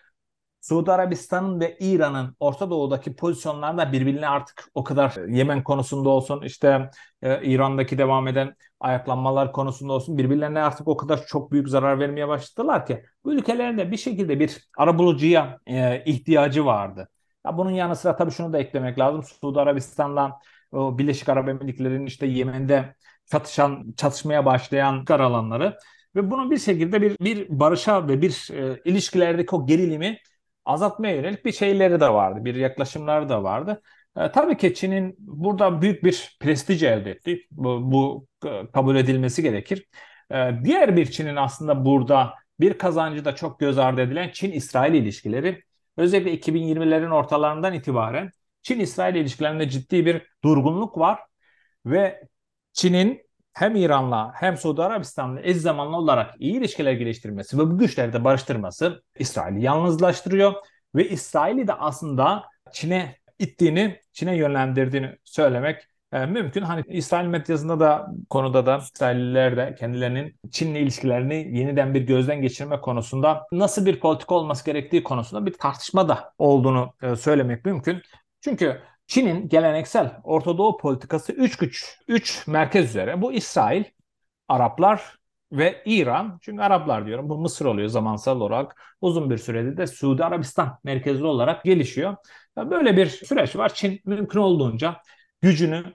Suudi 0.68 0.92
Arabistan'ın 0.92 1.60
ve 1.60 1.78
İran'ın 1.80 2.36
Orta 2.40 2.70
Doğu'daki 2.70 3.16
pozisyonlarında 3.16 3.92
birbirine 3.92 4.28
artık 4.28 4.70
o 4.76 4.84
kadar 4.84 5.28
Yemen 5.28 5.64
konusunda 5.64 6.10
olsun 6.10 6.42
işte 6.42 6.90
e, 7.22 7.46
İran'daki 7.46 7.98
devam 7.98 8.28
eden 8.28 8.56
ayaklanmalar 8.80 9.52
konusunda 9.52 9.94
olsun 9.94 10.18
birbirlerine 10.18 10.62
artık 10.62 10.88
o 10.88 10.98
kadar 10.98 11.26
çok 11.26 11.52
büyük 11.52 11.70
zarar 11.70 12.00
vermeye 12.00 12.28
başladılar 12.28 12.86
ki 12.86 13.04
bu 13.24 13.34
ülkelerin 13.34 13.78
de 13.78 13.92
bir 13.92 13.98
şekilde 13.98 14.40
bir 14.40 14.70
arabulucuya 14.78 15.60
e, 15.68 16.04
ihtiyacı 16.06 16.66
vardı. 16.66 17.10
Ya 17.46 17.58
bunun 17.58 17.72
yanı 17.72 17.96
sıra 17.96 18.16
tabii 18.16 18.32
şunu 18.32 18.54
da 18.54 18.60
eklemek 18.60 19.00
lazım. 19.00 19.24
Suudi 19.24 19.60
Arabistan'la 19.60 20.40
o 20.72 20.98
Birleşik 20.98 21.30
Arap 21.30 21.50
Emirlikleri'nin 21.50 22.06
işte 22.06 22.26
Yemen'de 22.26 22.96
çatışan, 23.32 23.94
çatışmaya 23.98 24.46
başlayan 24.46 25.06
kar 25.06 25.20
alanları 25.20 25.78
ve 26.16 26.32
bunun 26.32 26.52
bir 26.52 26.58
şekilde 26.60 27.02
bir 27.02 27.16
bir 27.20 27.60
barışa 27.60 28.08
ve 28.08 28.22
bir 28.22 28.50
e, 28.54 28.82
ilişkilerdeki 28.86 29.56
o 29.56 29.66
gerilimi 29.66 30.18
azaltmaya 30.68 31.16
yönelik 31.16 31.46
bir 31.46 31.52
şeyleri 31.52 32.00
de 32.00 32.10
vardı, 32.10 32.46
bir 32.46 32.56
yaklaşımları 32.56 33.30
da 33.30 33.44
vardı. 33.44 33.82
E, 34.18 34.32
tabii 34.32 34.58
ki 34.58 34.74
Çin'in 34.74 35.16
burada 35.20 35.82
büyük 35.82 36.04
bir 36.04 36.38
prestij 36.40 36.84
elde 36.84 37.12
etti. 37.12 37.42
Bu, 37.52 37.92
bu 37.92 38.28
e, 38.46 38.72
kabul 38.74 38.96
edilmesi 38.96 39.44
gerekir. 39.44 39.86
E, 40.32 40.52
diğer 40.64 40.96
bir 40.98 41.06
Çin'in 41.12 41.36
aslında 41.36 41.86
burada 41.86 42.34
bir 42.60 42.78
kazancı 42.78 43.26
da 43.26 43.36
çok 43.36 43.60
göz 43.60 43.78
ardı 43.78 44.02
edilen 44.02 44.30
Çin-İsrail 44.34 44.94
ilişkileri. 44.94 45.64
Özellikle 45.98 46.34
2020'lerin 46.34 47.12
ortalarından 47.12 47.74
itibaren 47.74 48.32
Çin-İsrail 48.62 49.16
ilişkilerinde 49.16 49.70
ciddi 49.70 50.06
bir 50.06 50.22
durgunluk 50.44 50.98
var 50.98 51.20
ve 51.86 52.24
Çin'in 52.74 53.27
hem 53.58 53.76
İran'la 53.76 54.32
hem 54.36 54.58
Suudi 54.58 54.84
Arabistan'la 54.84 55.42
eş 55.42 55.58
zamanlı 55.58 55.98
olarak 55.98 56.36
iyi 56.40 56.54
ilişkiler 56.54 56.94
geliştirmesi 56.94 57.58
ve 57.58 57.62
bu 57.62 57.78
güçleri 57.78 58.14
de 58.14 58.24
barıştırması 58.24 59.04
İsrail'i 59.20 59.62
yalnızlaştırıyor 59.62 60.54
ve 60.96 61.10
İsrail'i 61.10 61.68
de 61.68 61.74
aslında 61.74 62.44
Çin'e 62.72 63.16
ittiğini, 63.40 64.02
Çin'e 64.14 64.38
yönlendirdiğini 64.38 65.18
söylemek 65.24 65.84
e, 66.12 66.26
mümkün. 66.26 66.62
Hani 66.62 66.84
İsrail 66.88 67.28
medyasında 67.28 67.80
da 67.80 68.08
konuda 68.30 68.66
da 68.66 68.78
İsrailliler 68.78 69.58
de 69.58 69.76
kendilerinin 69.76 70.40
Çin'le 70.52 70.76
ilişkilerini 70.76 71.58
yeniden 71.58 71.94
bir 71.94 72.02
gözden 72.02 72.42
geçirme 72.42 72.82
konusunda 72.82 73.44
nasıl 73.52 73.86
bir 73.86 74.00
politika 74.00 74.36
olması 74.36 74.66
gerektiği 74.66 75.04
konusunda 75.04 75.46
bir 75.46 75.54
tartışma 75.54 76.10
da 76.10 76.34
olduğunu 76.38 76.94
e, 77.02 77.16
söylemek 77.16 77.66
mümkün. 77.66 78.02
Çünkü 78.42 78.82
Çin'in 79.08 79.50
geleneksel 79.50 80.22
Orta 80.24 80.58
Doğu 80.58 80.78
politikası 80.78 81.34
3 81.34 81.58
güç, 81.58 82.00
3 82.08 82.48
merkez 82.48 82.90
üzere. 82.90 83.22
Bu 83.22 83.34
İsrail, 83.34 83.84
Araplar 84.48 85.18
ve 85.52 85.84
İran. 85.86 86.40
Çünkü 86.42 86.62
Araplar 86.64 87.06
diyorum 87.06 87.30
bu 87.30 87.38
Mısır 87.38 87.66
oluyor 87.66 87.90
zamansal 87.90 88.42
olarak. 88.42 88.82
Uzun 89.02 89.30
bir 89.30 89.38
sürede 89.38 89.78
de 89.78 89.88
Suudi 89.88 90.24
Arabistan 90.24 90.80
merkezli 90.84 91.26
olarak 91.26 91.64
gelişiyor. 91.66 92.16
Böyle 92.58 92.98
bir 92.98 93.06
süreç 93.08 93.56
var. 93.56 93.74
Çin 93.74 94.02
mümkün 94.06 94.40
olduğunca 94.40 95.02
gücünü 95.42 95.94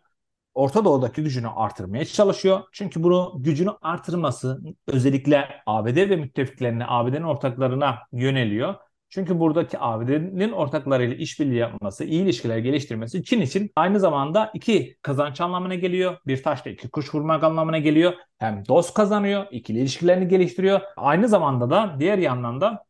Orta 0.54 0.84
Doğu'daki 0.84 1.22
gücünü 1.22 1.48
artırmaya 1.48 2.04
çalışıyor. 2.04 2.60
Çünkü 2.72 3.02
bunu 3.02 3.32
gücünü 3.38 3.70
artırması 3.82 4.60
özellikle 4.86 5.62
ABD 5.66 5.96
ve 5.96 6.16
müttefiklerine, 6.16 6.84
ABD'nin 6.88 7.22
ortaklarına 7.22 7.98
yöneliyor. 8.12 8.74
Çünkü 9.14 9.40
buradaki 9.40 9.78
ABD'nin 9.80 10.52
ortaklarıyla 10.52 11.16
işbirliği 11.16 11.58
yapması, 11.58 12.04
iyi 12.04 12.22
ilişkiler 12.22 12.58
geliştirmesi 12.58 13.24
Çin 13.24 13.40
için 13.40 13.70
aynı 13.76 14.00
zamanda 14.00 14.50
iki 14.54 14.96
kazanç 15.02 15.40
anlamına 15.40 15.74
geliyor. 15.74 16.16
Bir 16.26 16.42
taşla 16.42 16.70
iki 16.70 16.90
kuş 16.90 17.14
vurmak 17.14 17.44
anlamına 17.44 17.78
geliyor. 17.78 18.12
Hem 18.38 18.62
dost 18.68 18.94
kazanıyor, 18.94 19.46
ikili 19.50 19.78
ilişkilerini 19.78 20.28
geliştiriyor. 20.28 20.80
Aynı 20.96 21.28
zamanda 21.28 21.70
da 21.70 21.96
diğer 21.98 22.18
yandan 22.18 22.60
da 22.60 22.84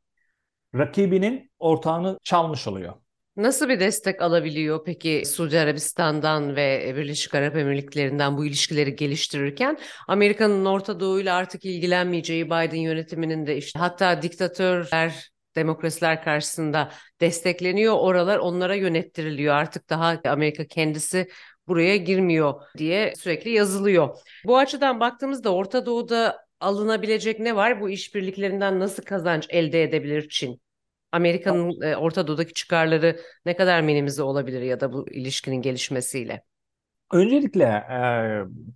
rakibinin 0.75 1.51
ortağını 1.59 2.19
çalmış 2.23 2.69
oluyor. 2.69 2.95
Nasıl 3.37 3.69
bir 3.69 3.81
destek 3.81 4.23
alabiliyor 4.23 4.85
peki 4.85 5.23
Suudi 5.27 5.59
Arabistan'dan 5.59 6.57
ve 6.57 6.95
Birleşik 6.97 7.35
Arap 7.35 7.57
Emirlikleri'nden 7.57 8.37
bu 8.37 8.47
ilişkileri 8.47 8.97
geliştirirken 8.97 9.79
Amerika'nın 10.09 10.65
Orta 10.65 11.01
Doğu 11.01 11.21
ile 11.21 11.33
artık 11.33 11.65
ilgilenmeyeceği 11.65 12.47
Biden 12.47 12.77
yönetiminin 12.77 13.47
de 13.47 13.57
işte 13.57 13.79
hatta 13.79 14.23
diktatörler 14.23 15.32
demokrasiler 15.57 16.23
karşısında 16.25 16.93
destekleniyor. 17.21 17.95
Oralar 17.99 18.39
onlara 18.39 18.75
yönettiriliyor. 18.75 19.55
Artık 19.55 19.91
daha 19.91 20.19
Amerika 20.25 20.65
kendisi 20.65 21.29
buraya 21.69 21.97
girmiyor 21.97 22.55
diye 22.79 23.15
sürekli 23.17 23.51
yazılıyor. 23.51 24.17
Bu 24.45 24.59
açıdan 24.59 25.01
baktığımızda 25.01 25.55
Orta 25.55 25.87
Doğu'da 25.87 26.47
alınabilecek 26.61 27.41
ne 27.41 27.57
var? 27.57 27.81
Bu 27.81 27.91
işbirliklerinden 27.91 28.81
nasıl 28.81 29.03
kazanç 29.03 29.47
elde 29.51 29.83
edebilir 29.83 30.29
Çin? 30.29 30.61
Amerika'nın 31.13 31.83
e, 31.83 31.97
Orta 31.97 32.27
Doğu'daki 32.27 32.53
çıkarları 32.53 33.21
ne 33.47 33.57
kadar 33.57 33.81
minimize 33.81 34.23
olabilir 34.23 34.63
ya 34.63 34.81
da 34.81 34.93
bu 34.93 35.09
ilişkinin 35.11 35.63
gelişmesiyle? 35.63 36.43
Öncelikle 37.13 37.65
e, 37.65 37.99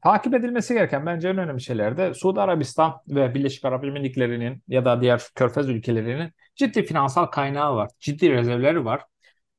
takip 0.02 0.34
edilmesi 0.34 0.74
gereken 0.74 1.06
bence 1.06 1.28
en 1.28 1.38
önemli 1.38 1.60
şeyler 1.60 1.96
de 1.96 2.14
Suudi 2.14 2.40
Arabistan 2.40 2.94
ve 3.08 3.34
Birleşik 3.34 3.64
Arap 3.64 3.84
Emirlikleri'nin 3.84 4.62
ya 4.68 4.84
da 4.84 5.00
diğer 5.00 5.22
körfez 5.34 5.68
ülkelerinin 5.68 6.32
ciddi 6.56 6.82
finansal 6.82 7.26
kaynağı 7.26 7.76
var, 7.76 7.90
ciddi 8.00 8.30
rezervleri 8.30 8.84
var. 8.84 9.02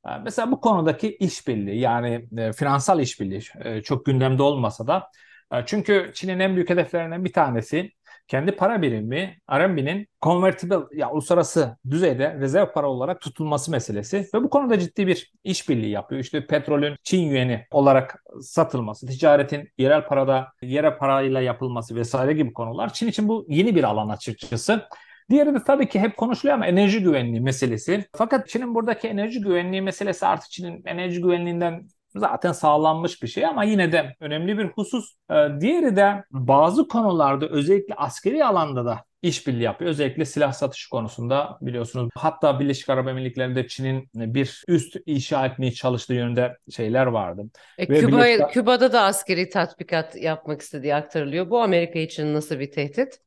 E, 0.07 0.09
mesela 0.23 0.51
bu 0.51 0.61
konudaki 0.61 1.17
işbirliği 1.17 1.79
yani 1.79 2.27
e, 2.37 2.53
finansal 2.53 2.99
işbirliği 2.99 3.41
e, 3.63 3.81
çok 3.81 4.05
gündemde 4.05 4.43
olmasa 4.43 4.87
da 4.87 5.11
e, 5.53 5.63
çünkü 5.65 6.11
Çin'in 6.13 6.39
en 6.39 6.55
büyük 6.55 6.69
hedeflerinden 6.69 7.25
bir 7.25 7.33
tanesi 7.33 7.91
kendi 8.27 8.51
para 8.51 8.81
birimi 8.81 9.37
RMB'nin 9.51 10.07
convertible 10.21 10.75
ya 10.95 11.11
uluslararası 11.11 11.77
düzeyde 11.89 12.33
rezerv 12.39 12.71
para 12.73 12.89
olarak 12.89 13.21
tutulması 13.21 13.71
meselesi 13.71 14.29
ve 14.33 14.43
bu 14.43 14.49
konuda 14.49 14.79
ciddi 14.79 15.07
bir 15.07 15.33
işbirliği 15.43 15.89
yapıyor. 15.89 16.21
İşte 16.21 16.47
petrolün 16.47 16.95
Çin 17.03 17.21
yueni 17.21 17.65
olarak 17.71 18.23
satılması, 18.41 19.07
ticaretin 19.07 19.69
yerel 19.77 20.07
parada 20.07 20.47
yere 20.61 20.97
parayla 20.97 21.41
yapılması 21.41 21.95
vesaire 21.95 22.33
gibi 22.33 22.53
konular 22.53 22.93
Çin 22.93 23.07
için 23.07 23.27
bu 23.27 23.45
yeni 23.49 23.75
bir 23.75 23.83
alan 23.83 24.09
açıkçası. 24.09 24.87
Diğeri 25.29 25.53
de 25.53 25.63
tabii 25.63 25.89
ki 25.89 25.99
hep 25.99 26.17
konuşuluyor 26.17 26.55
ama 26.55 26.65
enerji 26.67 26.99
güvenliği 27.03 27.41
meselesi. 27.41 28.05
Fakat 28.15 28.47
Çin'in 28.49 28.75
buradaki 28.75 29.07
enerji 29.07 29.41
güvenliği 29.41 29.81
meselesi 29.81 30.25
artık 30.25 30.51
Çin'in 30.51 30.81
enerji 30.85 31.21
güvenliğinden 31.21 31.87
zaten 32.15 32.51
sağlanmış 32.51 33.23
bir 33.23 33.27
şey 33.27 33.45
ama 33.45 33.63
yine 33.63 33.91
de 33.91 34.15
önemli 34.19 34.57
bir 34.57 34.65
husus. 34.65 35.13
Ee, 35.31 35.47
diğeri 35.61 35.95
de 35.95 36.23
bazı 36.31 36.87
konularda 36.87 37.47
özellikle 37.47 37.95
askeri 37.95 38.45
alanda 38.45 38.85
da 38.85 39.03
işbirliği 39.21 39.63
yapıyor. 39.63 39.91
Özellikle 39.91 40.25
silah 40.25 40.53
satışı 40.53 40.89
konusunda 40.89 41.57
biliyorsunuz. 41.61 42.09
Hatta 42.15 42.59
Birleşik 42.59 42.89
Arap 42.89 43.07
Emirlikleri'nde 43.07 43.67
Çin'in 43.67 44.09
bir 44.15 44.63
üst 44.67 44.95
inşa 45.05 45.45
etmeye 45.45 45.71
çalıştığı 45.71 46.13
yönünde 46.13 46.57
şeyler 46.71 47.05
vardı. 47.05 47.43
E, 47.77 47.89
Ve 47.89 47.99
Küba, 47.99 48.17
Birleşik- 48.17 48.51
Küba'da 48.51 48.93
da 48.93 49.01
askeri 49.01 49.49
tatbikat 49.49 50.15
yapmak 50.15 50.61
istediği 50.61 50.95
aktarılıyor. 50.95 51.49
Bu 51.49 51.61
Amerika 51.61 51.99
için 51.99 52.33
nasıl 52.33 52.59
bir 52.59 52.71
tehdit? 52.71 53.19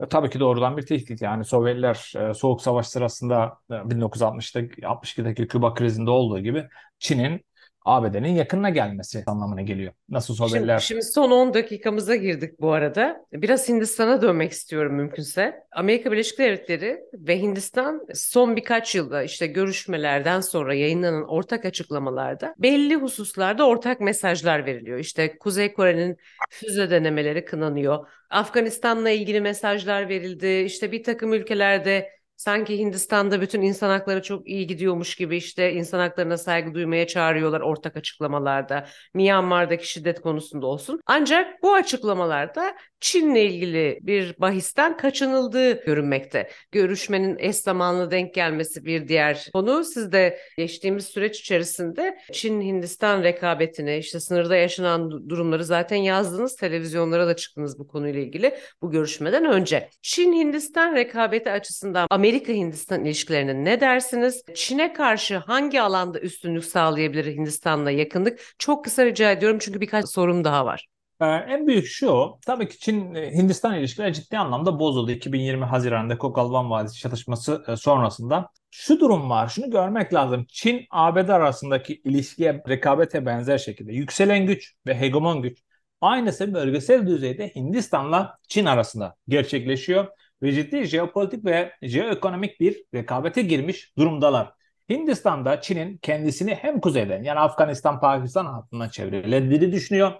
E, 0.00 0.08
Tabii 0.08 0.30
ki 0.30 0.40
doğrudan 0.40 0.76
bir 0.76 0.86
tehdit. 0.86 1.22
Yani 1.22 1.44
Sovyetler 1.44 2.12
e, 2.30 2.34
Soğuk 2.34 2.62
Savaş 2.62 2.86
sırasında 2.88 3.58
e, 3.70 3.90
1960'ta 3.90 4.60
62'deki 4.88 5.46
Küba 5.48 5.74
krizinde 5.74 6.10
olduğu 6.10 6.40
gibi 6.40 6.68
Çin'in 6.98 7.44
ABD'nin 7.84 8.34
yakınına 8.34 8.70
gelmesi 8.70 9.22
anlamına 9.26 9.62
geliyor. 9.62 9.92
Nasıl 10.08 10.34
Şimdi, 10.34 10.50
Sovyetler 10.50 10.78
şimdi 10.78 11.02
son 11.02 11.30
10 11.30 11.54
dakikamıza 11.54 12.16
girdik 12.16 12.60
bu 12.60 12.72
arada. 12.72 13.24
Biraz 13.32 13.68
Hindistan'a 13.68 14.22
dönmek 14.22 14.52
istiyorum 14.52 14.94
mümkünse. 14.94 15.64
Amerika 15.72 16.12
Birleşik 16.12 16.38
Devletleri 16.38 17.00
ve 17.14 17.40
Hindistan 17.40 18.06
son 18.14 18.56
birkaç 18.56 18.94
yılda 18.94 19.22
işte 19.22 19.46
görüşmelerden 19.46 20.40
sonra 20.40 20.74
yayınlanan 20.74 21.28
ortak 21.28 21.64
açıklamalarda 21.64 22.54
belli 22.58 22.94
hususlarda 22.94 23.66
ortak 23.66 24.00
mesajlar 24.00 24.66
veriliyor. 24.66 24.98
İşte 24.98 25.38
Kuzey 25.38 25.72
Kore'nin 25.72 26.16
füze 26.50 26.90
denemeleri 26.90 27.44
kınanıyor. 27.44 28.06
Afganistan'la 28.30 29.10
ilgili 29.10 29.40
mesajlar 29.40 30.08
verildi. 30.08 30.62
İşte 30.66 30.92
bir 30.92 31.02
takım 31.02 31.32
ülkelerde 31.32 32.10
sanki 32.36 32.78
Hindistan'da 32.78 33.40
bütün 33.40 33.62
insan 33.62 33.88
hakları 33.88 34.22
çok 34.22 34.48
iyi 34.48 34.66
gidiyormuş 34.66 35.14
gibi 35.14 35.36
işte 35.36 35.72
insan 35.72 35.98
haklarına 35.98 36.36
saygı 36.36 36.74
duymaya 36.74 37.06
çağırıyorlar 37.06 37.60
ortak 37.60 37.96
açıklamalarda. 37.96 38.86
Myanmar'daki 39.14 39.88
şiddet 39.88 40.20
konusunda 40.20 40.66
olsun. 40.66 41.00
Ancak 41.06 41.62
bu 41.62 41.74
açıklamalarda 41.74 42.74
Çin'le 43.00 43.34
ilgili 43.34 43.98
bir 44.02 44.34
bahisten 44.38 44.96
kaçınıldığı 44.96 45.84
görünmekte. 45.84 46.50
Görüşmenin 46.72 47.38
eş 47.38 47.56
zamanlı 47.56 48.10
denk 48.10 48.34
gelmesi 48.34 48.84
bir 48.84 49.08
diğer 49.08 49.48
konu. 49.52 49.84
Siz 49.84 50.12
de 50.12 50.38
geçtiğimiz 50.56 51.06
süreç 51.06 51.40
içerisinde 51.40 52.18
Çin-Hindistan 52.32 53.22
rekabetini, 53.22 53.96
işte 53.96 54.20
sınırda 54.20 54.56
yaşanan 54.56 55.00
du- 55.00 55.28
durumları 55.28 55.64
zaten 55.64 55.96
yazdınız. 55.96 56.56
Televizyonlara 56.56 57.26
da 57.26 57.36
çıktınız 57.36 57.78
bu 57.78 57.88
konuyla 57.88 58.20
ilgili 58.20 58.54
bu 58.82 58.90
görüşmeden 58.90 59.44
önce. 59.44 59.90
Çin-Hindistan 60.02 60.94
rekabeti 60.94 61.50
açısından 61.50 62.06
Amerika-Hindistan 62.24 63.04
ilişkilerine 63.04 63.64
ne 63.64 63.80
dersiniz? 63.80 64.44
Çin'e 64.54 64.92
karşı 64.92 65.36
hangi 65.36 65.82
alanda 65.82 66.20
üstünlük 66.20 66.64
sağlayabilir 66.64 67.36
Hindistan'la 67.36 67.90
yakınlık? 67.90 68.40
Çok 68.58 68.84
kısa 68.84 69.04
rica 69.04 69.30
ediyorum 69.30 69.58
çünkü 69.60 69.80
birkaç 69.80 70.08
sorum 70.08 70.44
daha 70.44 70.66
var. 70.66 70.86
Ee, 71.20 71.24
en 71.26 71.66
büyük 71.66 71.86
şu, 71.86 72.38
tabii 72.46 72.68
ki 72.68 72.78
Çin-Hindistan 72.78 73.74
ilişkileri 73.74 74.12
ciddi 74.12 74.38
anlamda 74.38 74.78
bozuldu. 74.78 75.10
2020 75.10 75.64
Haziran'da 75.64 76.18
Kogalvan 76.18 76.70
Vadisi 76.70 76.98
çatışması 76.98 77.64
e, 77.68 77.76
sonrasında. 77.76 78.48
Şu 78.70 79.00
durum 79.00 79.30
var, 79.30 79.48
şunu 79.48 79.70
görmek 79.70 80.14
lazım. 80.14 80.46
Çin-ABD 80.48 81.28
arasındaki 81.28 81.94
ilişkiye, 82.04 82.62
rekabete 82.68 83.26
benzer 83.26 83.58
şekilde 83.58 83.92
yükselen 83.92 84.46
güç 84.46 84.74
ve 84.86 85.00
hegemon 85.00 85.42
güç 85.42 85.58
aynısı 86.00 86.54
bölgesel 86.54 87.06
düzeyde 87.06 87.52
Hindistan'la 87.54 88.38
Çin 88.48 88.64
arasında 88.64 89.14
gerçekleşiyor 89.28 90.06
ve 90.42 90.52
ciddi 90.52 90.84
jeopolitik 90.84 91.44
ve 91.44 91.72
jeoekonomik 91.82 92.60
bir 92.60 92.84
rekabete 92.94 93.42
girmiş 93.42 93.96
durumdalar. 93.98 94.52
Hindistan'da 94.90 95.60
Çin'in 95.60 95.98
kendisini 95.98 96.54
hem 96.54 96.80
kuzeyden 96.80 97.22
yani 97.22 97.40
Afganistan, 97.40 98.00
Pakistan 98.00 98.46
hattından 98.46 98.88
çevrelendiğini 98.88 99.72
düşünüyor. 99.72 100.12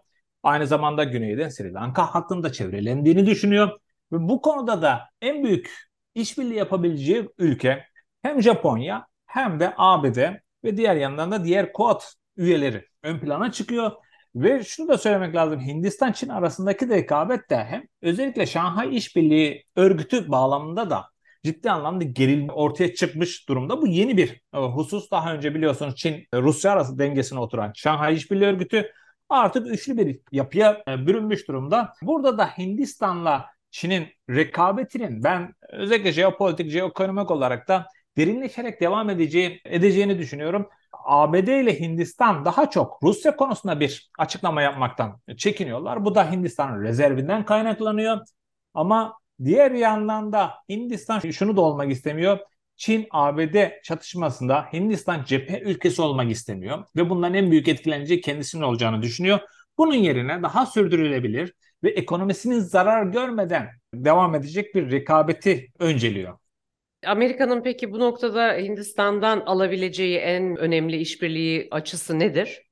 Aynı 0.43 0.67
zamanda 0.67 1.05
güneyden 1.05 1.49
Sri 1.49 1.73
Lanka 1.73 2.15
hattında 2.15 2.53
çevrelendiğini 2.53 3.27
düşünüyor. 3.27 3.69
Ve 4.13 4.29
bu 4.29 4.41
konuda 4.43 4.83
da 4.83 5.01
en 5.23 5.45
büyük 5.45 5.71
işbirliği 6.15 6.59
yapabileceği 6.59 7.29
ülke 7.39 7.85
hem 8.23 8.43
Japonya 8.43 9.07
hem 9.27 9.61
de 9.61 9.75
ABD 9.77 10.19
ve 10.65 10.77
diğer 10.77 10.97
yandan 10.97 11.33
da 11.33 11.45
diğer 11.45 11.73
Quad 11.73 12.01
üyeleri 12.37 12.85
ön 13.03 13.19
plana 13.19 13.53
çıkıyor. 13.53 13.93
Ve 14.35 14.65
şunu 14.65 14.89
da 14.89 14.99
söylemek 14.99 15.35
lazım. 15.35 15.61
Hindistan-Çin 15.61 16.29
arasındaki 16.29 16.89
rekabet 16.89 17.51
de 17.51 17.65
hem 17.65 17.83
özellikle 18.03 18.47
Şanghay 18.47 18.97
İşbirliği 18.97 19.65
Örgütü 19.77 20.31
bağlamında 20.31 20.91
da 20.91 21.05
ciddi 21.45 21.71
anlamda 21.71 22.05
gerilme 22.05 22.53
ortaya 22.53 22.95
çıkmış 22.95 23.49
durumda. 23.49 23.83
Bu 23.83 23.87
yeni 23.87 24.17
bir 24.17 24.43
e, 24.55 24.59
husus. 24.59 25.11
Daha 25.11 25.35
önce 25.35 25.55
biliyorsunuz 25.55 25.97
Çin 25.97 26.27
Rusya 26.35 26.73
arası 26.73 26.99
dengesine 26.99 27.39
oturan 27.39 27.73
Şanghay 27.75 28.15
İşbirliği 28.15 28.47
Örgütü 28.47 28.93
artık 29.29 29.67
üçlü 29.67 29.97
bir 29.97 30.21
yapıya 30.33 30.83
e, 30.89 31.07
bürünmüş 31.07 31.49
durumda. 31.49 31.93
Burada 32.03 32.39
da 32.39 32.47
Hindistan'la 32.47 33.47
Çin'in 33.71 34.07
rekabetinin 34.31 35.25
ben 35.25 35.55
özellikle 35.69 36.13
jeopolitik, 36.13 36.71
jeoekonomik 36.71 37.31
olarak 37.31 37.69
da 37.69 37.87
derinleşerek 38.17 38.81
devam 38.81 39.11
edeceği, 39.11 39.61
edeceğini 39.65 40.19
düşünüyorum. 40.19 40.69
ABD 41.05 41.49
ile 41.49 41.81
Hindistan 41.81 42.45
daha 42.45 42.71
çok 42.71 42.99
Rusya 43.03 43.37
konusunda 43.37 43.81
bir 43.81 44.11
açıklama 44.19 44.63
yapmaktan 44.63 45.21
çekiniyorlar. 45.37 46.05
Bu 46.05 46.15
da 46.15 46.33
Hindistan'ın 46.33 46.83
rezervinden 46.83 47.45
kaynaklanıyor. 47.45 48.19
Ama 48.75 49.19
diğer 49.45 49.71
yandan 49.71 50.33
da 50.33 50.55
Hindistan 50.69 51.19
şunu 51.19 51.57
da 51.57 51.61
olmak 51.61 51.91
istemiyor. 51.91 52.39
Çin-ABD 52.77 53.83
çatışmasında 53.83 54.67
Hindistan 54.73 55.25
cephe 55.25 55.61
ülkesi 55.61 56.03
olmak 56.03 56.31
istemiyor 56.31 56.85
ve 56.97 57.11
bundan 57.11 57.35
en 57.35 57.51
büyük 57.51 57.69
etkileneceği 57.69 58.21
kendisinin 58.21 58.63
olacağını 58.63 59.03
düşünüyor. 59.03 59.41
Bunun 59.79 59.95
yerine 59.95 60.43
daha 60.43 60.67
sürdürülebilir 60.67 61.55
ve 61.83 61.91
ekonomisinin 61.91 62.59
zarar 62.61 63.07
görmeden 63.07 63.71
devam 63.95 64.35
edecek 64.35 64.75
bir 64.75 64.91
rekabeti 64.91 65.73
önceliyor. 65.79 66.39
Amerika'nın 67.07 67.63
peki 67.63 67.93
bu 67.93 67.99
noktada 67.99 68.53
Hindistan'dan 68.53 69.41
alabileceği 69.41 70.19
en 70.19 70.57
önemli 70.57 70.97
işbirliği 70.97 71.69
açısı 71.71 72.19
nedir? 72.19 72.63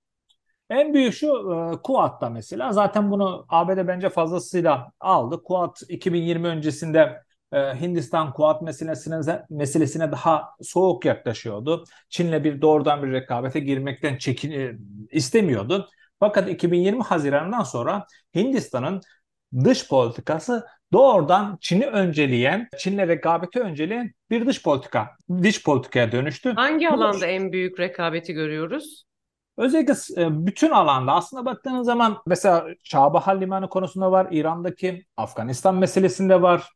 En 0.70 0.94
büyük 0.94 1.14
şu 1.14 1.26
e, 1.26 1.82
Kuat'ta 1.82 2.30
mesela 2.30 2.72
zaten 2.72 3.10
bunu 3.10 3.46
ABD 3.48 3.88
bence 3.88 4.10
fazlasıyla 4.10 4.92
aldı. 5.00 5.42
Kuat 5.42 5.82
2020 5.88 6.46
öncesinde 6.46 7.22
e, 7.52 7.58
Hindistan 7.58 8.32
Kuat 8.32 8.62
meselesine, 8.62 9.44
meselesine 9.50 10.12
daha 10.12 10.48
soğuk 10.62 11.04
yaklaşıyordu. 11.04 11.84
Çin'le 12.08 12.44
bir 12.44 12.60
doğrudan 12.62 13.02
bir 13.02 13.12
rekabete 13.12 13.60
girmekten 13.60 14.16
çekin 14.16 14.50
e, 14.50 14.72
istemiyordu. 15.10 15.88
Fakat 16.20 16.48
2020 16.48 17.02
Haziran'dan 17.02 17.62
sonra 17.62 18.06
Hindistan'ın 18.34 19.00
dış 19.64 19.88
politikası 19.88 20.66
doğrudan 20.92 21.58
Çin'i 21.60 21.86
önceleyen, 21.86 22.68
Çin'le 22.78 22.98
rekabeti 23.08 23.60
önceleyen 23.60 24.12
bir 24.30 24.46
dış 24.46 24.62
politika, 24.62 25.10
dış 25.42 25.62
politikaya 25.64 26.12
dönüştü. 26.12 26.52
Hangi 26.54 26.86
Bu- 26.90 26.94
alanda 26.94 27.26
en 27.26 27.52
büyük 27.52 27.80
rekabeti 27.80 28.32
görüyoruz? 28.32 29.04
Özellikle 29.56 29.94
e, 30.22 30.46
bütün 30.46 30.70
alanda 30.70 31.12
aslında 31.12 31.44
baktığınız 31.44 31.86
zaman 31.86 32.18
mesela 32.26 32.66
Çabahar 32.84 33.40
Limanı 33.40 33.68
konusunda 33.68 34.12
var, 34.12 34.28
İran'daki 34.30 35.04
Afganistan 35.16 35.74
meselesinde 35.76 36.42
var, 36.42 36.68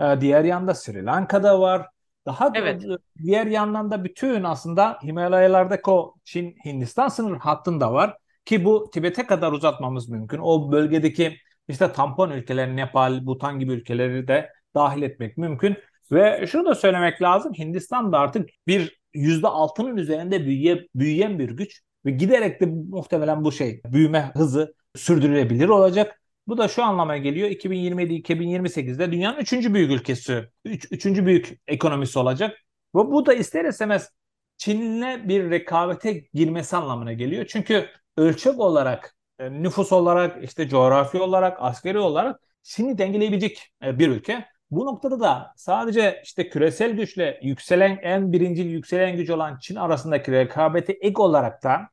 e, 0.00 0.20
diğer 0.20 0.44
yanda 0.44 0.74
Sri 0.74 1.04
Lanka'da 1.04 1.60
var. 1.60 1.86
Daha 2.26 2.54
da- 2.54 2.58
Evet. 2.58 2.82
diğer 3.22 3.46
yandan 3.46 3.90
da 3.90 4.04
bütün 4.04 4.44
aslında 4.44 4.98
Himalayalardaki 5.02 5.90
o 5.90 6.14
Çin-Hindistan 6.24 7.08
sınır 7.08 7.36
hattında 7.36 7.92
var 7.92 8.16
ki 8.44 8.64
bu 8.64 8.90
Tibet'e 8.90 9.26
kadar 9.26 9.52
uzatmamız 9.52 10.08
mümkün. 10.08 10.38
O 10.38 10.72
bölgedeki 10.72 11.36
işte 11.68 11.92
tampon 11.92 12.30
ülkeleri 12.30 12.76
Nepal, 12.76 13.26
Bhutan 13.26 13.58
gibi 13.58 13.72
ülkeleri 13.72 14.28
de 14.28 14.50
dahil 14.74 15.02
etmek 15.02 15.36
mümkün. 15.36 15.76
Ve 16.12 16.46
şunu 16.46 16.66
da 16.66 16.74
söylemek 16.74 17.22
lazım. 17.22 17.52
Hindistan 17.54 18.12
da 18.12 18.18
artık 18.18 18.48
bir 18.66 19.00
%6'nın 19.14 19.96
üzerinde 19.96 20.46
büyüye, 20.46 20.86
büyüyen 20.94 21.38
bir 21.38 21.50
güç 21.50 21.82
ve 22.06 22.10
giderek 22.10 22.60
de 22.60 22.66
muhtemelen 22.66 23.44
bu 23.44 23.52
şey 23.52 23.80
büyüme 23.84 24.30
hızı 24.34 24.74
sürdürülebilir 24.96 25.68
olacak. 25.68 26.22
Bu 26.46 26.58
da 26.58 26.68
şu 26.68 26.84
anlama 26.84 27.16
geliyor. 27.16 27.48
2027-2028'de 27.48 29.12
dünyanın 29.12 29.38
üçüncü 29.38 29.74
büyük 29.74 29.90
ülkesi, 29.90 30.48
üç, 30.64 30.92
üçüncü 30.92 31.26
büyük 31.26 31.60
ekonomisi 31.66 32.18
olacak. 32.18 32.56
Ve 32.94 32.98
bu 32.98 33.26
da 33.26 33.34
ister 33.34 33.64
istemez 33.64 34.10
Çin'le 34.56 35.28
bir 35.28 35.50
rekabete 35.50 36.24
girmesi 36.34 36.76
anlamına 36.76 37.12
geliyor. 37.12 37.46
Çünkü 37.48 37.86
ölçek 38.16 38.60
olarak, 38.60 39.16
e, 39.38 39.50
nüfus 39.50 39.92
olarak, 39.92 40.44
işte 40.44 40.68
coğrafi 40.68 41.18
olarak, 41.20 41.56
askeri 41.60 41.98
olarak 41.98 42.40
Çin'i 42.62 42.98
dengeleyebilecek 42.98 43.72
e, 43.84 43.98
bir 43.98 44.08
ülke. 44.08 44.46
Bu 44.70 44.86
noktada 44.86 45.20
da 45.20 45.52
sadece 45.56 46.20
işte 46.24 46.48
küresel 46.48 46.90
güçle 46.92 47.40
yükselen 47.42 47.98
en 48.02 48.32
birincil 48.32 48.66
yükselen 48.66 49.16
güç 49.16 49.30
olan 49.30 49.58
Çin 49.58 49.76
arasındaki 49.76 50.32
rekabeti 50.32 50.92
ek 50.92 51.22
olarak 51.22 51.62
da 51.62 51.88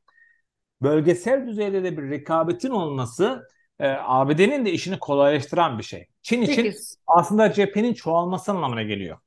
bölgesel 0.82 1.46
düzeyde 1.46 1.84
de 1.84 1.96
bir 1.98 2.10
rekabetin 2.10 2.70
olması 2.70 3.42
e, 3.80 3.88
ABD'nin 3.88 4.64
de 4.66 4.72
işini 4.72 4.98
kolaylaştıran 4.98 5.78
bir 5.78 5.84
şey. 5.84 6.06
Çin 6.22 6.42
için 6.42 6.62
Peki, 6.62 6.76
aslında 7.06 7.52
cephenin 7.52 7.94
çoğalması 7.94 8.52
anlamına 8.52 8.82
geliyor. 8.82 9.18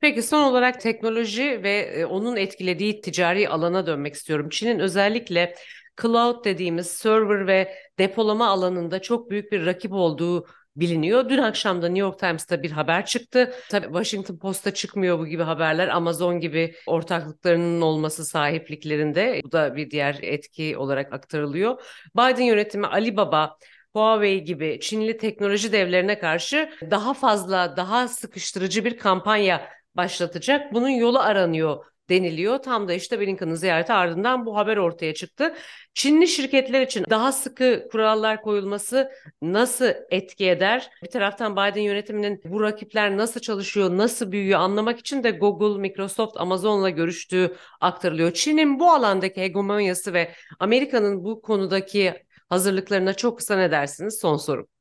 peki 0.00 0.22
son 0.22 0.42
olarak 0.42 0.80
teknoloji 0.80 1.62
ve 1.62 1.78
e, 1.80 2.04
onun 2.04 2.36
etkilediği 2.36 3.00
ticari 3.00 3.48
alana 3.48 3.86
dönmek 3.86 4.14
istiyorum. 4.14 4.48
Çin'in 4.50 4.78
özellikle 4.78 5.54
cloud 6.02 6.44
dediğimiz 6.44 6.86
server 6.86 7.46
ve 7.46 7.74
depolama 7.98 8.48
alanında 8.48 9.02
çok 9.02 9.30
büyük 9.30 9.52
bir 9.52 9.66
rakip 9.66 9.92
olduğu 9.92 10.46
biliniyor. 10.76 11.28
Dün 11.28 11.38
akşam 11.38 11.82
da 11.82 11.86
New 11.86 12.00
York 12.00 12.18
Times'ta 12.18 12.62
bir 12.62 12.70
haber 12.70 13.06
çıktı. 13.06 13.54
Tabii 13.70 13.86
Washington 13.86 14.38
Post'ta 14.38 14.74
çıkmıyor 14.74 15.18
bu 15.18 15.26
gibi 15.26 15.42
haberler. 15.42 15.88
Amazon 15.88 16.40
gibi 16.40 16.74
ortaklıklarının 16.86 17.80
olması 17.80 18.24
sahipliklerinde 18.24 19.40
bu 19.44 19.52
da 19.52 19.76
bir 19.76 19.90
diğer 19.90 20.18
etki 20.22 20.76
olarak 20.76 21.12
aktarılıyor. 21.12 21.82
Biden 22.16 22.42
yönetimi 22.42 22.86
Alibaba 22.86 23.56
Huawei 23.92 24.44
gibi 24.44 24.78
Çinli 24.80 25.16
teknoloji 25.16 25.72
devlerine 25.72 26.18
karşı 26.18 26.70
daha 26.90 27.14
fazla, 27.14 27.76
daha 27.76 28.08
sıkıştırıcı 28.08 28.84
bir 28.84 28.98
kampanya 28.98 29.68
başlatacak. 29.94 30.74
Bunun 30.74 30.88
yolu 30.88 31.18
aranıyor 31.18 31.84
deniliyor. 32.10 32.58
Tam 32.58 32.88
da 32.88 32.92
işte 32.92 33.20
Blinken'ın 33.20 33.54
ziyareti 33.54 33.92
ardından 33.92 34.46
bu 34.46 34.56
haber 34.56 34.76
ortaya 34.76 35.14
çıktı. 35.14 35.54
Çinli 35.94 36.28
şirketler 36.28 36.82
için 36.82 37.04
daha 37.10 37.32
sıkı 37.32 37.88
kurallar 37.92 38.42
koyulması 38.42 39.10
nasıl 39.42 39.86
etki 40.10 40.50
eder? 40.50 40.90
Bir 41.02 41.10
taraftan 41.10 41.52
Biden 41.52 41.80
yönetiminin 41.80 42.40
bu 42.44 42.62
rakipler 42.62 43.16
nasıl 43.16 43.40
çalışıyor, 43.40 43.96
nasıl 43.96 44.32
büyüyor 44.32 44.60
anlamak 44.60 44.98
için 44.98 45.22
de 45.22 45.30
Google, 45.30 45.80
Microsoft, 45.80 46.36
Amazon'la 46.36 46.90
görüştüğü 46.90 47.56
aktarılıyor. 47.80 48.32
Çin'in 48.32 48.80
bu 48.80 48.90
alandaki 48.90 49.40
hegemonyası 49.40 50.12
ve 50.12 50.34
Amerika'nın 50.58 51.24
bu 51.24 51.42
konudaki 51.42 52.14
hazırlıklarına 52.48 53.14
çok 53.14 53.38
kısa 53.38 53.56
ne 53.56 53.70
dersiniz? 53.70 54.18
Son 54.20 54.36
sorum. 54.36 54.79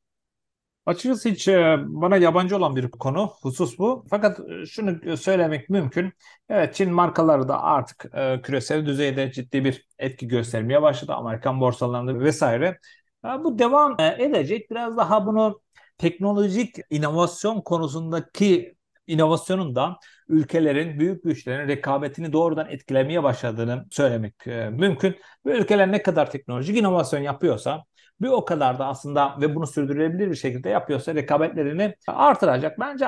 Açıkçası 0.90 1.30
hiç 1.30 1.48
e, 1.48 1.78
bana 1.88 2.18
yabancı 2.18 2.58
olan 2.58 2.76
bir 2.76 2.92
konu, 2.92 3.32
husus 3.42 3.80
bu. 3.80 4.06
Fakat 4.10 4.40
e, 4.40 4.66
şunu 4.66 5.18
söylemek 5.18 5.70
mümkün. 5.70 6.14
Evet 6.50 6.76
Çin 6.76 6.94
markaları 6.94 7.48
da 7.48 7.64
artık 7.64 8.06
e, 8.14 8.42
küresel 8.42 8.86
düzeyde 8.86 9.32
ciddi 9.32 9.66
bir 9.66 9.88
etki 10.00 10.28
göstermeye 10.28 10.82
başladı. 10.82 11.14
Amerikan 11.14 11.62
borsalarında 11.62 12.20
vesaire. 12.20 12.80
Bu 13.24 13.60
devam 13.60 13.96
edecek. 14.00 14.72
Biraz 14.72 14.98
daha 14.98 15.26
bunu 15.26 15.62
teknolojik 15.98 16.76
inovasyon 16.90 17.62
konusundaki 17.62 18.76
inovasyonun 19.08 19.76
da 19.76 20.00
ülkelerin, 20.28 21.00
büyük 21.00 21.24
güçlerin 21.24 21.68
rekabetini 21.68 22.34
doğrudan 22.34 22.70
etkilemeye 22.70 23.24
başladığını 23.24 23.86
söylemek 23.92 24.46
mümkün. 24.72 25.16
Bu 25.46 25.50
ülkeler 25.50 25.92
ne 25.92 26.02
kadar 26.02 26.32
teknolojik 26.32 26.78
inovasyon 26.78 27.22
yapıyorsa 27.22 27.84
bir 28.22 28.28
o 28.28 28.46
kadar 28.46 28.80
da 28.80 28.88
aslında 28.88 29.42
ve 29.42 29.56
bunu 29.56 29.68
sürdürülebilir 29.68 30.30
bir 30.30 30.36
şekilde 30.36 30.70
yapıyorsa 30.70 31.16
rekabetlerini 31.16 31.96
artıracak. 32.08 32.80
Bence 32.80 33.06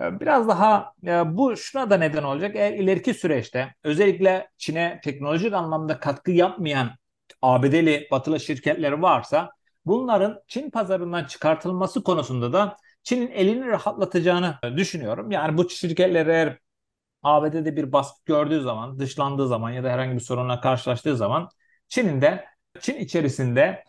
e, 0.00 0.20
biraz 0.20 0.48
daha 0.48 0.92
e, 1.06 1.36
bu 1.36 1.56
şuna 1.56 1.90
da 1.90 1.96
neden 1.96 2.22
olacak. 2.22 2.56
Eğer 2.56 2.72
ileriki 2.72 3.14
süreçte 3.14 3.74
özellikle 3.84 4.48
Çin'e 4.58 5.00
teknolojik 5.04 5.52
anlamda 5.52 6.00
katkı 6.00 6.30
yapmayan 6.30 6.90
ABD'li 7.42 8.08
batılı 8.10 8.40
şirketleri 8.40 9.02
varsa 9.02 9.50
bunların 9.86 10.42
Çin 10.48 10.70
pazarından 10.70 11.24
çıkartılması 11.24 12.02
konusunda 12.02 12.52
da 12.52 12.76
Çin'in 13.02 13.30
elini 13.30 13.66
rahatlatacağını 13.66 14.58
düşünüyorum. 14.76 15.30
Yani 15.30 15.58
bu 15.58 15.70
şirketler 15.70 16.26
eğer 16.26 16.58
ABD'de 17.22 17.76
bir 17.76 17.92
baskı 17.92 18.20
gördüğü 18.26 18.62
zaman, 18.62 18.98
dışlandığı 18.98 19.48
zaman 19.48 19.70
ya 19.70 19.84
da 19.84 19.90
herhangi 19.90 20.14
bir 20.14 20.20
sorunla 20.20 20.60
karşılaştığı 20.60 21.16
zaman 21.16 21.48
Çin'in 21.88 22.22
de 22.22 22.44
Çin 22.80 22.94
içerisinde 22.94 23.84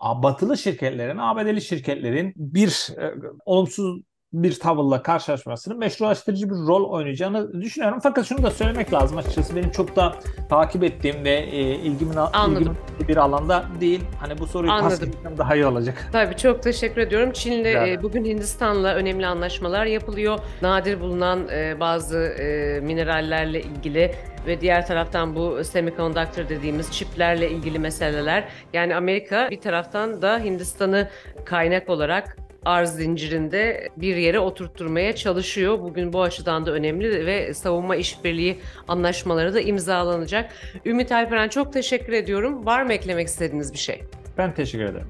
batılı 0.00 0.58
şirketlerin, 0.58 1.16
ABD'li 1.16 1.62
şirketlerin 1.62 2.32
bir 2.36 2.98
e, 2.98 3.14
olumsuz 3.44 4.00
bir 4.32 4.58
tavırla 4.58 5.02
karşılaşmasının 5.02 5.78
meşrulaştırıcı 5.78 6.50
bir 6.50 6.54
rol 6.54 6.90
oynayacağını 6.90 7.62
düşünüyorum. 7.62 7.98
Fakat 8.02 8.26
şunu 8.26 8.42
da 8.42 8.50
söylemek 8.50 8.92
lazım 8.92 9.18
açıkçası 9.18 9.56
benim 9.56 9.70
çok 9.70 9.96
da 9.96 10.16
takip 10.48 10.84
ettiğim 10.84 11.24
ve 11.24 11.30
e, 11.30 11.60
ilgimin, 11.60 12.16
ilgimin 12.50 12.76
bir 13.08 13.16
alanda 13.16 13.64
değil. 13.80 14.00
Hani 14.20 14.38
bu 14.38 14.46
soruyu 14.46 14.72
pas 14.72 15.00
daha 15.38 15.54
iyi 15.54 15.66
olacak. 15.66 16.08
Tabii 16.12 16.36
çok 16.36 16.62
teşekkür 16.62 17.00
ediyorum. 17.00 17.32
Çin'le 17.32 17.64
e, 17.64 18.02
bugün 18.02 18.24
Hindistan'la 18.24 18.94
önemli 18.94 19.26
anlaşmalar 19.26 19.86
yapılıyor. 19.86 20.38
Nadir 20.62 21.00
bulunan 21.00 21.48
e, 21.48 21.80
bazı 21.80 22.18
e, 22.18 22.80
minerallerle 22.80 23.62
ilgili 23.62 24.14
ve 24.46 24.60
diğer 24.60 24.86
taraftan 24.86 25.34
bu 25.34 25.64
semiconductor 25.64 26.48
dediğimiz 26.48 26.92
çiplerle 26.92 27.50
ilgili 27.50 27.78
meseleler. 27.78 28.48
Yani 28.72 28.96
Amerika 28.96 29.48
bir 29.50 29.60
taraftan 29.60 30.22
da 30.22 30.38
Hindistan'ı 30.38 31.08
kaynak 31.44 31.88
olarak 31.88 32.36
arz 32.64 32.90
zincirinde 32.90 33.88
bir 33.96 34.16
yere 34.16 34.38
oturtturmaya 34.38 35.14
çalışıyor. 35.14 35.78
Bugün 35.78 36.12
bu 36.12 36.22
açıdan 36.22 36.66
da 36.66 36.70
önemli 36.70 37.26
ve 37.26 37.54
savunma 37.54 37.96
işbirliği 37.96 38.58
anlaşmaları 38.88 39.54
da 39.54 39.60
imzalanacak. 39.60 40.52
Ümit 40.86 41.12
Alperen 41.12 41.48
çok 41.48 41.72
teşekkür 41.72 42.12
ediyorum. 42.12 42.66
Var 42.66 42.82
mı 42.82 42.92
eklemek 42.92 43.28
istediğiniz 43.28 43.72
bir 43.72 43.78
şey? 43.78 44.02
Ben 44.38 44.54
teşekkür 44.54 44.84
ederim. 44.84 45.06